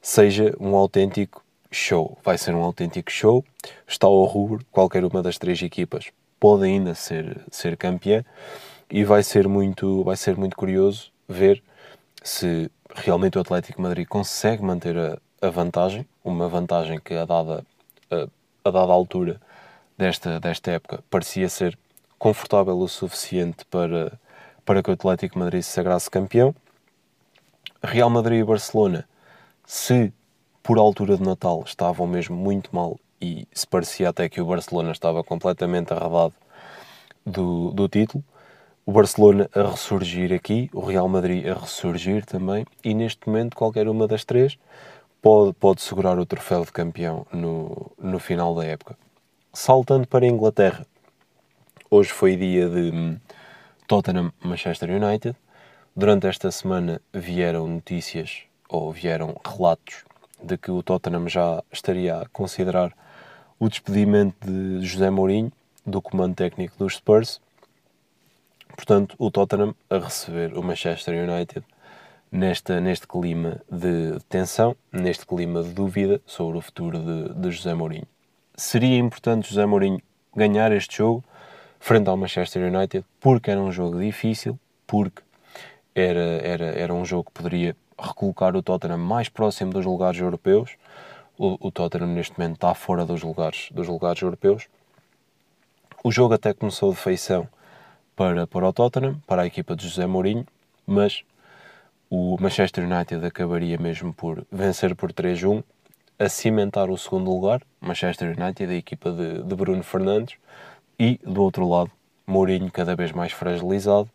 seja 0.02 0.56
um 0.60 0.76
autêntico 0.76 1.44
show. 1.72 2.18
Vai 2.24 2.38
ser 2.38 2.54
um 2.54 2.64
autêntico 2.64 3.12
show. 3.12 3.44
Está 3.88 4.08
ao 4.08 4.24
rubro, 4.26 4.66
qualquer 4.72 5.04
uma 5.06 5.22
das 5.22 5.38
três 5.38 5.62
equipas 5.62 6.12
pode 6.40 6.64
ainda 6.64 6.96
ser, 6.96 7.42
ser 7.52 7.76
campeã 7.76 8.24
e 8.90 9.04
vai 9.04 9.22
ser 9.22 9.48
muito 9.48 10.04
vai 10.04 10.16
ser 10.16 10.38
muito 10.38 10.56
curioso 10.56 11.12
ver 11.28 11.62
se 12.24 12.72
realmente 12.96 13.38
o 13.38 13.42
Atlético 13.42 13.82
Madrid 13.82 14.08
consegue 14.08 14.64
manter 14.64 14.98
a, 14.98 15.18
a 15.42 15.50
vantagem, 15.50 16.08
uma 16.24 16.48
vantagem 16.48 17.00
que 17.00 17.14
a 17.14 17.26
dada 17.26 17.66
a, 18.12 18.72
dada 18.72 18.92
altura 18.92 19.40
desta, 19.98 20.40
desta 20.40 20.72
época, 20.72 21.04
parecia 21.10 21.50
ser 21.50 21.78
confortável 22.18 22.78
o 22.78 22.88
suficiente 22.88 23.66
para, 23.66 24.20
para 24.66 24.84
que 24.84 24.90
o 24.90 24.94
Atlético 24.94 25.40
Madrid 25.40 25.62
se 25.62 25.72
sagrasse 25.72 26.10
campeão. 26.10 26.54
Real 27.82 28.10
Madrid 28.10 28.42
e 28.42 28.44
Barcelona, 28.44 29.08
se 29.66 30.14
por 30.62 30.78
altura 30.78 31.18
de 31.18 31.24
Natal 31.24 31.64
estavam 31.66 32.06
mesmo 32.06 32.36
muito 32.36 32.76
mal 32.76 33.00
e 33.22 33.48
se 33.52 33.66
parecia 33.66 34.10
até 34.10 34.28
que 34.30 34.42
o 34.42 34.46
Barcelona 34.46 34.92
estava 34.92 35.24
completamente 35.24 35.94
arredado 35.94 36.34
do, 37.26 37.72
do 37.72 37.88
título. 37.88 38.24
O 38.86 38.92
Barcelona 38.92 39.50
a 39.54 39.70
ressurgir 39.70 40.34
aqui, 40.34 40.70
o 40.74 40.82
Real 40.82 41.08
Madrid 41.08 41.48
a 41.48 41.54
ressurgir 41.54 42.26
também, 42.26 42.66
e 42.84 42.94
neste 42.94 43.28
momento 43.28 43.56
qualquer 43.56 43.88
uma 43.88 44.08
das 44.08 44.26
três 44.26 44.58
pode, 45.22 45.54
pode 45.54 45.82
segurar 45.82 46.18
o 46.18 46.26
troféu 46.26 46.64
de 46.64 46.72
campeão 46.72 47.26
no, 47.32 47.92
no 47.98 48.20
final 48.20 48.56
da 48.56 48.66
época. 48.66 48.98
Saltando 49.54 50.08
para 50.08 50.26
a 50.26 50.30
Inglaterra, 50.30 50.86
hoje 51.90 52.10
foi 52.10 52.36
dia 52.36 52.70
de 52.70 52.92
hum, 52.92 53.18
Tottenham-Manchester 53.88 54.90
United. 54.92 55.36
Durante 55.96 56.28
esta 56.28 56.52
semana 56.52 57.02
vieram 57.14 57.68
notícias 57.68 58.44
ou 58.70 58.92
vieram 58.92 59.36
relatos 59.46 60.06
de 60.42 60.58
que 60.58 60.72
o 60.72 60.82
Tottenham 60.82 61.28
já 61.28 61.64
estaria 61.72 62.22
a 62.22 62.30
considerar 62.30 62.94
o 63.60 63.68
despedimento 63.68 64.50
de 64.50 64.86
José 64.86 65.10
Mourinho 65.10 65.52
do 65.86 66.02
comando 66.02 66.36
técnico 66.36 66.78
dos 66.78 66.96
Spurs. 66.96 67.42
Portanto, 68.76 69.16
o 69.18 69.30
Tottenham 69.30 69.76
a 69.90 69.98
receber 69.98 70.58
o 70.58 70.64
Manchester 70.64 71.30
United 71.30 71.66
nesta, 72.32 72.80
neste 72.80 73.08
clima 73.08 73.62
de 73.72 74.20
tensão, 74.28 74.76
neste 74.92 75.26
clima 75.26 75.64
de 75.64 75.70
dúvida 75.72 76.22
sobre 76.26 76.58
o 76.58 76.62
futuro 76.62 77.00
de, 77.00 77.34
de 77.34 77.52
José 77.52 77.74
Mourinho. 77.74 78.08
Seria 78.56 78.98
importante 78.98 79.50
José 79.50 79.66
Mourinho 79.66 80.02
ganhar 80.36 80.72
este 80.72 80.98
jogo 80.98 81.24
frente 81.80 82.10
ao 82.10 82.18
Manchester 82.18 82.74
United 82.74 83.06
porque 83.20 83.50
era 83.50 83.60
um 83.60 83.72
jogo 83.72 84.00
difícil, 84.00 84.60
porque 84.86 85.22
era, 85.96 86.20
era, 86.20 86.66
era 86.66 86.94
um 86.94 87.06
jogo 87.06 87.26
que 87.26 87.32
poderia 87.32 87.76
recolocar 87.98 88.56
o 88.56 88.62
Tottenham 88.62 88.98
mais 88.98 89.30
próximo 89.30 89.72
dos 89.72 89.86
lugares 89.86 90.20
europeus. 90.20 90.76
O, 91.38 91.68
o 91.68 91.72
Tottenham 91.72 92.08
neste 92.08 92.38
momento 92.38 92.56
está 92.56 92.74
fora 92.74 93.06
dos 93.06 93.24
lugares, 93.24 93.70
dos 93.72 93.88
lugares 93.88 94.22
europeus. 94.22 94.68
O 96.04 96.12
jogo 96.12 96.34
até 96.34 96.54
começou 96.54 96.92
de 96.92 96.98
feição 96.98 97.48
para, 98.16 98.46
para 98.46 98.68
o 98.68 98.74
Tottenham, 98.74 99.20
para 99.26 99.42
a 99.42 99.46
equipa 99.46 99.76
de 99.76 99.88
José 99.88 100.06
Mourinho, 100.06 100.46
mas 100.86 101.24
o 102.10 102.38
Manchester 102.40 102.86
United 102.86 103.26
acabaria 103.26 103.78
mesmo 103.78 104.14
por 104.14 104.46
vencer 104.52 104.96
por 104.96 105.14
3-1, 105.14 105.64
a 106.18 106.28
cimentar 106.28 106.90
o 106.90 106.98
segundo 106.98 107.30
lugar, 107.32 107.62
Manchester 107.80 108.36
United, 108.38 108.74
a 108.74 108.76
equipa 108.76 109.12
de, 109.12 109.44
de 109.44 109.56
Bruno 109.56 109.84
Fernandes, 109.84 110.36
e 110.98 111.20
do 111.24 111.42
outro 111.42 111.68
lado, 111.68 111.92
Mourinho 112.28 112.70
cada 112.72 112.96
vez 112.96 113.12
mais 113.12 113.32
fragilizado, 113.32 114.10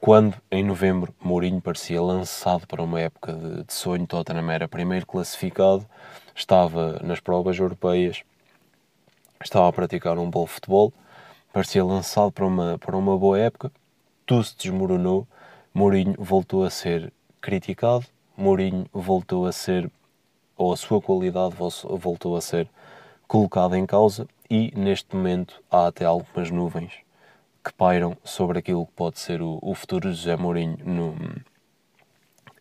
quando 0.00 0.36
em 0.50 0.64
novembro 0.64 1.14
Mourinho 1.20 1.60
parecia 1.60 2.00
lançado 2.00 2.66
para 2.66 2.82
uma 2.82 3.00
época 3.00 3.32
de, 3.32 3.64
de 3.64 3.72
sonho, 3.72 4.06
Tottenham 4.06 4.50
era 4.50 4.66
primeiro 4.66 5.06
classificado, 5.06 5.86
estava 6.34 6.98
nas 7.02 7.20
provas 7.20 7.58
europeias, 7.58 8.22
estava 9.42 9.68
a 9.68 9.72
praticar 9.72 10.18
um 10.18 10.28
bom 10.28 10.46
futebol, 10.46 10.92
parecia 11.52 11.84
lançado 11.84 12.32
para 12.32 12.46
uma, 12.46 12.78
para 12.78 12.96
uma 12.96 13.16
boa 13.16 13.38
época, 13.38 13.70
tudo 14.26 14.44
se 14.44 14.56
desmoronou, 14.56 15.26
Mourinho 15.72 16.14
voltou 16.18 16.64
a 16.64 16.70
ser 16.70 17.12
criticado, 17.40 18.04
Mourinho 18.36 18.86
voltou 18.92 19.46
a 19.46 19.52
ser, 19.52 19.90
ou 20.56 20.72
a 20.72 20.76
sua 20.76 21.00
qualidade 21.00 21.54
voltou 21.84 22.36
a 22.36 22.40
ser 22.40 22.68
colocada 23.26 23.78
em 23.78 23.86
causa 23.86 24.26
e 24.50 24.72
neste 24.74 25.14
momento 25.14 25.62
há 25.70 25.88
até 25.88 26.04
algumas 26.04 26.50
nuvens 26.50 26.92
que 27.62 27.72
pairam 27.72 28.16
sobre 28.24 28.58
aquilo 28.58 28.86
que 28.86 28.92
pode 28.92 29.18
ser 29.18 29.42
o, 29.42 29.58
o 29.60 29.74
futuro 29.74 30.10
de 30.10 30.16
José 30.16 30.36
Mourinho 30.36 30.78
no, 30.84 31.14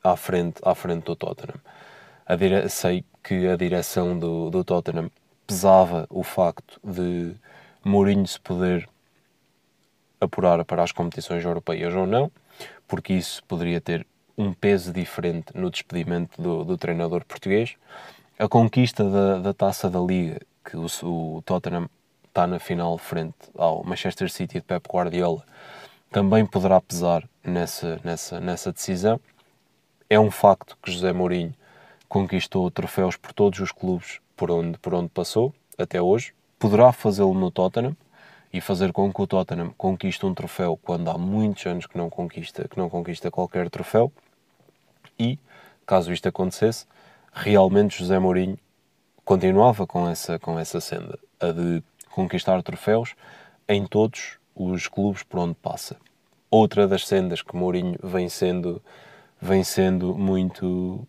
à, 0.04 0.16
frente, 0.16 0.60
à 0.64 0.76
frente 0.76 1.06
do 1.06 1.16
Tottenham. 1.16 1.60
Dire... 2.38 2.70
Sei 2.70 3.06
que 3.24 3.48
a 3.48 3.56
direção 3.56 4.18
do, 4.18 4.50
do 4.50 4.64
Tottenham 4.64 5.10
pesava 5.46 6.06
o 6.10 6.24
facto 6.24 6.80
de 6.84 7.34
Mourinho 7.84 8.28
se 8.28 8.40
poder 8.40 8.88
apurar 10.20 10.66
para 10.66 10.84
as 10.84 10.92
competições 10.92 11.46
europeias 11.46 11.94
ou 11.94 12.06
não, 12.06 12.32
porque 12.88 13.14
isso 13.14 13.44
poderia 13.46 13.82
ter 13.82 14.06
um 14.38 14.54
peso 14.54 14.94
diferente 14.94 15.48
no 15.56 15.70
despedimento 15.70 16.42
do, 16.42 16.64
do 16.64 16.78
treinador 16.78 17.26
português. 17.26 17.76
A 18.38 18.48
conquista 18.48 19.04
da, 19.04 19.40
da 19.40 19.54
taça 19.54 19.90
da 19.90 20.00
Liga, 20.00 20.40
que 20.64 20.78
o, 20.78 20.86
o 21.04 21.42
Tottenham 21.44 21.90
está 22.28 22.46
na 22.46 22.60
final 22.60 22.98
frente 22.98 23.36
ao 23.58 23.84
Manchester 23.84 24.30
City 24.30 24.56
de 24.56 24.62
Pep 24.62 24.88
Guardiola 24.88 25.44
também 26.12 26.46
poderá 26.46 26.80
pesar 26.80 27.28
nessa, 27.44 28.00
nessa, 28.04 28.40
nessa 28.40 28.72
decisão. 28.72 29.20
É 30.10 30.20
um 30.20 30.32
facto 30.32 30.78
que 30.82 30.92
José 30.92 31.12
Mourinho 31.12 31.54
conquistou 32.08 32.72
troféus 32.72 33.18
por 33.18 33.34
todos 33.34 33.60
os 33.60 33.72
clubes 33.72 34.20
por 34.36 34.50
onde, 34.52 34.78
por 34.78 34.94
onde 34.94 35.10
passou 35.10 35.54
até 35.78 36.02
hoje. 36.02 36.34
Poderá 36.58 36.92
fazê-lo 36.92 37.34
no 37.34 37.52
Tottenham 37.52 37.96
e 38.52 38.62
fazer 38.62 38.94
com 38.94 39.12
que 39.12 39.22
o 39.22 39.28
Tottenham 39.28 39.74
conquiste 39.78 40.26
um 40.26 40.34
troféu 40.34 40.80
quando 40.82 41.10
há 41.10 41.18
muitos 41.18 41.66
anos 41.66 41.86
que 41.86 41.98
não 41.98 42.10
conquista, 42.10 42.68
que 42.68 42.78
não 42.78 42.90
conquista 42.90 43.30
qualquer 43.30 43.70
troféu. 43.70 44.12
E, 45.20 45.38
caso 45.86 46.14
isto 46.14 46.28
acontecesse, 46.30 46.86
realmente 47.34 48.00
José 48.00 48.18
Mourinho 48.20 48.58
continuava 49.26 49.86
com 49.86 50.10
essa, 50.10 50.40
com 50.40 50.58
essa 50.58 50.80
senda, 50.80 51.20
a 51.40 51.52
de 51.52 51.84
conquistar 52.12 52.62
troféus 52.64 53.14
em 53.68 53.86
todos 53.86 54.38
os 54.56 54.88
clubes 54.88 55.24
por 55.24 55.40
onde 55.40 55.56
passa. 55.56 55.98
Outra 56.50 56.88
das 56.88 57.06
sendas 57.06 57.42
que 57.42 57.56
Mourinho 57.56 57.98
vem 58.02 58.30
sendo, 58.30 58.82
vem 59.42 59.64
sendo 59.64 60.16
muito, 60.16 61.06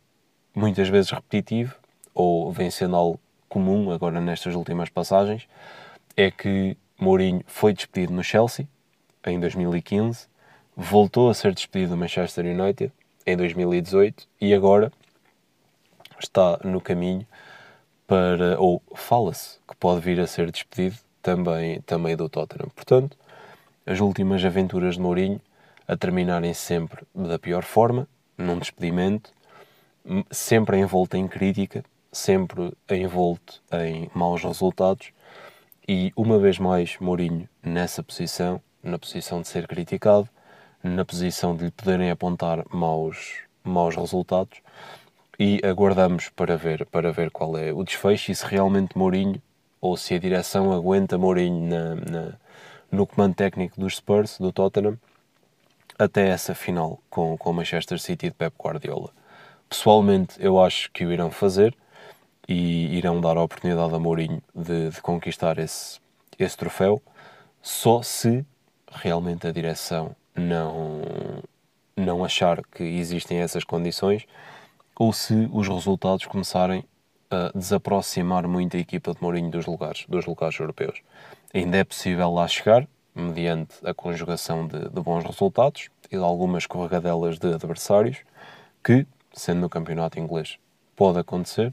muitas 0.55 0.89
vezes 0.89 1.12
repetitivo, 1.12 1.76
ou 2.12 2.51
vem 2.51 2.70
sendo 2.70 2.97
algo 2.97 3.20
comum 3.49 3.91
agora 3.93 4.20
nestas 4.20 4.55
últimas 4.55 4.89
passagens, 4.89 5.49
é 6.16 6.30
que 6.30 6.76
Mourinho 6.99 7.42
foi 7.46 7.72
despedido 7.72 8.12
no 8.12 8.24
Chelsea 8.24 8.68
em 9.24 9.38
2015, 9.38 10.26
voltou 10.76 11.30
a 11.30 11.34
ser 11.34 11.55
despedido 11.55 11.92
do 11.92 11.96
Manchester 11.96 12.44
United 12.44 12.92
em 13.24 13.36
2018 13.36 14.26
e 14.40 14.53
agora 14.53 14.92
está 16.18 16.59
no 16.64 16.80
caminho 16.80 17.26
para, 18.07 18.61
ou 18.61 18.82
fala-se 18.94 19.59
que 19.68 19.76
pode 19.76 20.01
vir 20.01 20.18
a 20.18 20.26
ser 20.26 20.51
despedido 20.51 20.96
também, 21.22 21.80
também 21.82 22.16
do 22.16 22.28
Tottenham. 22.28 22.68
Portanto, 22.74 23.16
as 23.86 24.01
últimas 24.01 24.44
aventuras 24.44 24.96
de 24.96 25.01
Mourinho 25.01 25.40
a 25.86 25.96
terminarem 25.96 26.53
sempre 26.53 27.07
da 27.14 27.38
pior 27.38 27.62
forma, 27.62 28.09
num 28.36 28.59
despedimento, 28.59 29.32
sempre 30.30 30.78
envolto 30.78 31.16
em 31.16 31.28
crítica, 31.28 31.84
sempre 32.11 32.72
envolto 32.90 33.62
em 33.72 34.11
maus 34.14 34.42
resultados 34.42 35.12
e 35.89 36.12
uma 36.14 36.39
vez 36.39 36.59
mais 36.59 36.99
Mourinho 37.01 37.49
nessa 37.62 38.03
posição, 38.03 38.61
na 38.82 38.99
posição 38.99 39.41
de 39.41 39.49
ser 39.49 39.66
criticado, 39.66 40.28
na 40.84 41.03
posição 41.03 41.57
de 41.57 41.64
lhe 41.64 41.70
poderem 41.70 42.11
apontar 42.11 42.62
maus, 42.70 43.39
maus 43.64 43.97
resultados 43.97 44.59
e 45.39 45.61
aguardamos 45.64 46.28
para 46.28 46.59
ver, 46.59 46.84
para 46.84 47.11
ver 47.11 47.30
qual 47.30 47.57
é 47.57 47.72
o 47.72 47.82
desfecho 47.82 48.30
e 48.30 48.34
se 48.34 48.45
realmente 48.45 48.99
Mourinho 48.99 49.41
ou 49.80 49.97
se 49.97 50.14
a 50.14 50.18
direção 50.18 50.72
aguenta 50.72 51.16
Mourinho 51.16 51.66
na, 51.66 51.95
na, 51.95 52.32
no 52.93 53.07
comando 53.07 53.34
técnico 53.34 53.80
dos 53.80 53.97
Spurs, 53.97 54.36
do 54.39 54.53
Tottenham, 54.53 54.99
até 55.99 56.28
essa 56.28 56.55
final 56.55 57.01
com, 57.09 57.39
com 57.39 57.51
o 57.51 57.55
Manchester 57.55 57.99
City 57.99 58.26
de 58.28 58.34
Pep 58.34 58.55
Guardiola. 58.62 59.11
Pessoalmente, 59.70 60.34
eu 60.39 60.61
acho 60.62 60.91
que 60.93 61.07
o 61.07 61.12
irão 61.12 61.30
fazer 61.30 61.74
e 62.49 62.96
irão 62.96 63.20
dar 63.20 63.36
a 63.36 63.42
oportunidade 63.42 63.94
a 63.94 63.99
Mourinho 63.99 64.42
de, 64.55 64.90
de 64.90 65.03
conquistar 65.03 65.59
esse, 65.59 66.01
esse 66.38 66.57
troféu, 66.57 67.03
só 67.61 68.03
se 68.03 68.44
realmente 68.90 69.46
a 69.46 69.53
direção 69.53 70.16
não, 70.34 71.03
não 71.94 72.24
achar 72.24 72.62
que 72.64 72.82
existem 72.82 73.38
essas 73.38 73.64
condições 73.64 74.26
ou 74.99 75.12
se 75.12 75.49
os 75.53 75.68
resultados 75.68 76.26
começarem 76.26 76.84
a 77.30 77.53
desaproximar 77.55 78.49
muito 78.49 78.76
a 78.76 78.80
equipa 78.80 79.12
de 79.12 79.22
Mourinho 79.22 79.51
dos 79.51 79.66
lugares, 79.66 80.07
dos 80.09 80.24
lugares 80.24 80.59
europeus. 80.59 81.03
Ainda 81.53 81.76
é 81.76 81.84
possível 81.84 82.32
lá 82.32 82.49
chegar, 82.49 82.88
mediante 83.14 83.74
a 83.84 83.92
conjugação 83.92 84.66
de, 84.66 84.88
de 84.88 85.01
bons 85.01 85.24
resultados 85.24 85.90
e 86.11 86.16
de 86.16 86.22
algumas 86.22 86.66
corregadelas 86.66 87.38
de 87.38 87.53
adversários, 87.53 88.18
que, 88.82 89.07
sendo 89.32 89.61
no 89.61 89.68
campeonato 89.68 90.18
inglês, 90.18 90.59
pode 90.96 91.18
acontecer, 91.18 91.72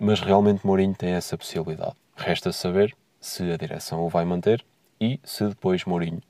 mas 0.00 0.18
realmente 0.18 0.66
Mourinho 0.66 0.94
tem 0.94 1.10
essa 1.10 1.36
possibilidade. 1.36 1.94
Resta 2.16 2.50
saber 2.52 2.96
se 3.20 3.42
a 3.52 3.56
direção 3.58 4.02
o 4.04 4.08
vai 4.08 4.24
manter 4.24 4.64
e 4.98 5.20
se 5.22 5.46
depois 5.46 5.84
Mourinho 5.84 6.22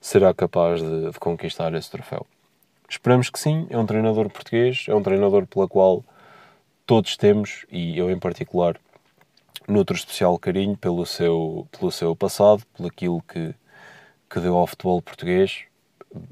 será 0.00 0.32
capaz 0.32 0.80
de, 0.80 1.10
de 1.10 1.18
conquistar 1.18 1.74
esse 1.74 1.90
troféu. 1.90 2.24
Esperamos 2.88 3.28
que 3.28 3.38
sim, 3.38 3.66
é 3.68 3.76
um 3.76 3.84
treinador 3.84 4.30
português, 4.30 4.86
é 4.88 4.94
um 4.94 5.02
treinador 5.02 5.46
pela 5.46 5.66
qual 5.66 6.04
todos 6.86 7.16
temos, 7.16 7.66
e 7.70 7.98
eu 7.98 8.10
em 8.10 8.18
particular, 8.18 8.76
noutro 9.66 9.96
especial 9.96 10.38
carinho 10.38 10.76
pelo 10.76 11.04
seu, 11.04 11.66
pelo 11.72 11.90
seu 11.90 12.14
passado, 12.14 12.62
pelo 12.76 12.88
aquilo 12.88 13.20
que, 13.22 13.52
que 14.30 14.40
deu 14.40 14.56
ao 14.56 14.66
futebol 14.66 15.02
português, 15.02 15.64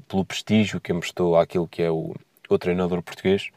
pelo 0.07 0.25
prestígio 0.25 0.79
que 0.79 0.91
emprestou 0.91 1.37
àquilo 1.37 1.67
que 1.67 1.83
é 1.83 1.91
o, 1.91 2.15
o 2.49 2.57
treinador 2.57 3.01
português 3.03 3.51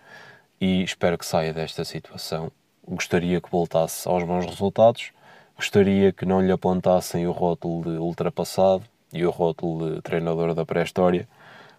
e 0.61 0.83
espero 0.83 1.17
que 1.17 1.25
saia 1.25 1.55
desta 1.55 1.85
situação. 1.85 2.53
Gostaria 2.87 3.41
que 3.41 3.51
voltasse 3.51 4.09
aos 4.09 4.25
bons 4.25 4.47
resultados, 4.47 5.13
gostaria 5.57 6.13
que 6.13 6.25
não 6.25 6.41
lhe 6.41 6.51
apontassem 6.51 7.27
o 7.27 7.33
rótulo 7.33 7.83
de 7.83 7.99
ultrapassado, 7.99 8.85
e 9.13 9.25
o 9.25 9.31
rótulo 9.31 9.97
de 9.97 10.03
treinador 10.03 10.55
da 10.55 10.65
pré-história, 10.65 11.29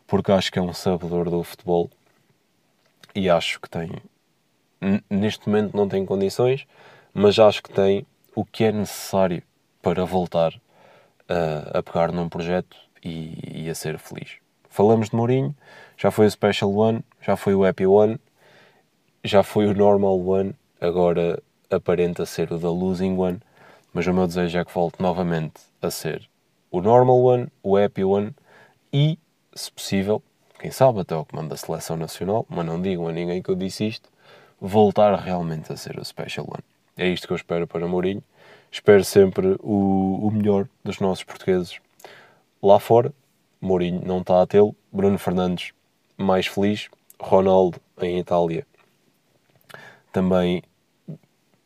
porque 0.05 0.31
acho 0.31 0.51
que 0.51 0.59
é 0.59 0.61
um 0.61 0.73
sabedor 0.73 1.29
do 1.29 1.43
futebol 1.43 1.89
e 3.15 3.29
acho 3.29 3.59
que 3.59 3.69
tem. 3.69 3.89
Neste 5.09 5.47
momento 5.47 5.75
não 5.75 5.87
tem 5.87 6.05
condições, 6.05 6.65
mas 7.13 7.39
acho 7.39 7.61
que 7.63 7.71
tem 7.71 8.05
o 8.35 8.43
que 8.43 8.65
é 8.65 8.71
necessário 8.71 9.43
para 9.81 10.05
voltar 10.05 10.53
a, 11.27 11.79
a 11.79 11.83
pegar 11.83 12.11
num 12.11 12.27
projeto 12.27 12.75
e, 13.03 13.63
e, 13.65 13.69
a 13.69 13.75
ser 13.75 13.97
feliz. 13.97 14.37
Falamos 14.69 15.09
de 15.09 15.15
Mourinho, 15.15 15.55
já 15.97 16.11
foi 16.11 16.25
o 16.25 16.31
Special 16.31 16.73
One, 16.73 17.03
já 17.21 17.35
foi 17.35 17.53
o 17.53 17.65
Happy 17.65 17.85
One, 17.85 18.19
já 19.23 19.43
foi 19.43 19.67
o 19.67 19.73
Normal 19.73 20.19
One, 20.19 20.55
agora 20.81 21.41
aparenta 21.69 22.25
ser 22.25 22.51
o 22.51 22.59
The 22.59 22.67
Losing 22.67 23.15
One, 23.15 23.39
mas 23.93 24.07
o 24.07 24.13
meu 24.13 24.25
desejo 24.25 24.57
é 24.57 24.65
que 24.65 24.73
volte 24.73 25.01
novamente 25.01 25.61
a 25.81 25.91
ser 25.91 26.27
o 26.71 26.81
Normal 26.81 27.21
One, 27.21 27.47
o 27.61 27.77
Happy 27.77 28.03
One 28.03 28.33
e, 28.91 29.19
se 29.53 29.71
possível, 29.71 30.23
quem 30.59 30.71
sabe 30.71 31.01
até 31.01 31.15
o 31.15 31.23
comando 31.23 31.49
da 31.49 31.57
Seleção 31.57 31.95
Nacional, 31.95 32.45
mas 32.49 32.65
não 32.65 32.81
digam 32.81 33.07
a 33.07 33.11
ninguém 33.11 33.41
que 33.41 33.49
eu 33.49 33.55
disse 33.55 33.87
isto, 33.87 34.09
voltar 34.59 35.15
realmente 35.15 35.71
a 35.71 35.77
ser 35.77 35.99
o 35.99 36.03
Special 36.03 36.45
One. 36.47 36.63
É 36.97 37.07
isto 37.07 37.27
que 37.27 37.33
eu 37.33 37.37
espero 37.37 37.67
para 37.67 37.87
Mourinho. 37.87 38.23
Espero 38.71 39.03
sempre 39.03 39.55
o, 39.59 40.27
o 40.27 40.31
melhor 40.31 40.67
dos 40.83 40.99
nossos 40.99 41.23
portugueses 41.23 41.79
lá 42.61 42.79
fora. 42.79 43.13
Mourinho 43.59 44.01
não 44.05 44.19
está 44.19 44.41
a 44.41 44.47
tê-lo. 44.47 44.75
Bruno 44.91 45.17
Fernandes 45.17 45.73
mais 46.17 46.47
feliz. 46.47 46.89
Ronaldo 47.19 47.79
em 48.01 48.17
Itália 48.19 48.65
também 50.11 50.63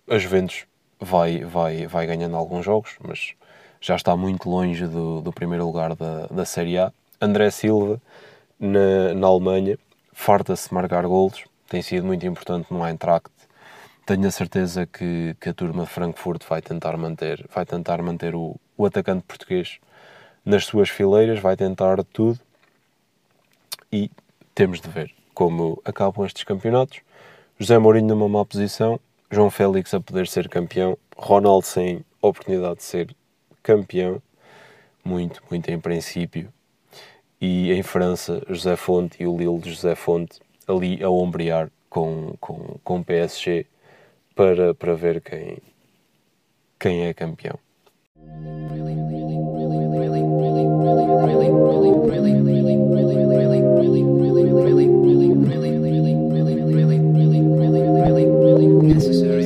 a 0.09 0.17
Juventus 0.17 0.65
vai, 0.99 1.43
vai, 1.43 1.87
vai 1.87 2.07
ganhando 2.07 2.35
alguns 2.35 2.65
jogos, 2.65 2.95
mas 3.05 3.33
já 3.81 3.95
está 3.95 4.15
muito 4.15 4.49
longe 4.49 4.87
do, 4.87 5.21
do 5.21 5.31
primeiro 5.31 5.65
lugar 5.65 5.95
da, 5.95 6.27
da 6.27 6.45
Série 6.45 6.77
A. 6.77 6.91
André 7.19 7.49
Silva 7.51 8.01
na, 8.59 9.13
na 9.13 9.27
Alemanha 9.27 9.77
farta-se 10.13 10.73
marcar 10.73 11.05
golos, 11.05 11.43
tem 11.67 11.81
sido 11.81 12.05
muito 12.05 12.25
importante 12.25 12.67
no 12.71 12.85
Eintracht. 12.85 13.29
Tenho 14.05 14.27
a 14.27 14.31
certeza 14.31 14.85
que, 14.85 15.35
que 15.39 15.49
a 15.49 15.53
turma 15.53 15.83
de 15.83 15.89
Frankfurt 15.89 16.43
vai 16.47 16.61
tentar 16.61 16.95
manter, 16.97 17.45
vai 17.53 17.65
tentar 17.65 18.01
manter 18.01 18.35
o, 18.35 18.55
o 18.77 18.85
atacante 18.85 19.23
português 19.27 19.79
nas 20.45 20.65
suas 20.65 20.89
fileiras, 20.89 21.39
vai 21.39 21.55
tentar 21.55 22.03
tudo 22.05 22.39
e 23.91 24.11
temos 24.53 24.79
de 24.79 24.89
ver 24.89 25.13
como 25.33 25.81
acabam 25.83 26.25
estes 26.25 26.43
campeonatos. 26.43 27.01
José 27.59 27.77
Mourinho 27.77 28.07
numa 28.07 28.29
má 28.29 28.45
posição, 28.45 28.99
João 29.31 29.49
Félix 29.49 29.93
a 29.93 29.99
poder 29.99 30.27
ser 30.27 30.47
campeão, 30.47 30.97
Ronaldo 31.15 31.65
sem 31.65 32.05
oportunidade 32.21 32.77
de 32.77 32.83
ser 32.83 33.15
campeão, 33.63 34.21
muito, 35.03 35.41
muito 35.49 35.69
em 35.69 35.79
princípio, 35.79 36.51
e 37.39 37.71
em 37.71 37.83
França, 37.83 38.41
José 38.47 38.75
Fonte 38.75 39.21
e 39.21 39.27
o 39.27 39.37
Lille 39.37 39.59
de 39.59 39.71
José 39.71 39.95
Fonte 39.95 40.39
ali 40.67 41.03
a 41.03 41.09
ombrear 41.09 41.69
com, 41.89 42.35
com, 42.39 42.79
com 42.83 42.99
o 42.99 43.03
PSG 43.03 43.65
para, 44.35 44.73
para 44.73 44.95
ver 44.95 45.21
quem, 45.21 45.57
quem 46.79 47.05
é 47.05 47.13
campeão. 47.13 47.59
really, 56.85 56.99
really, 56.99 58.03
really. 58.03 58.34
necessary. 58.57 59.44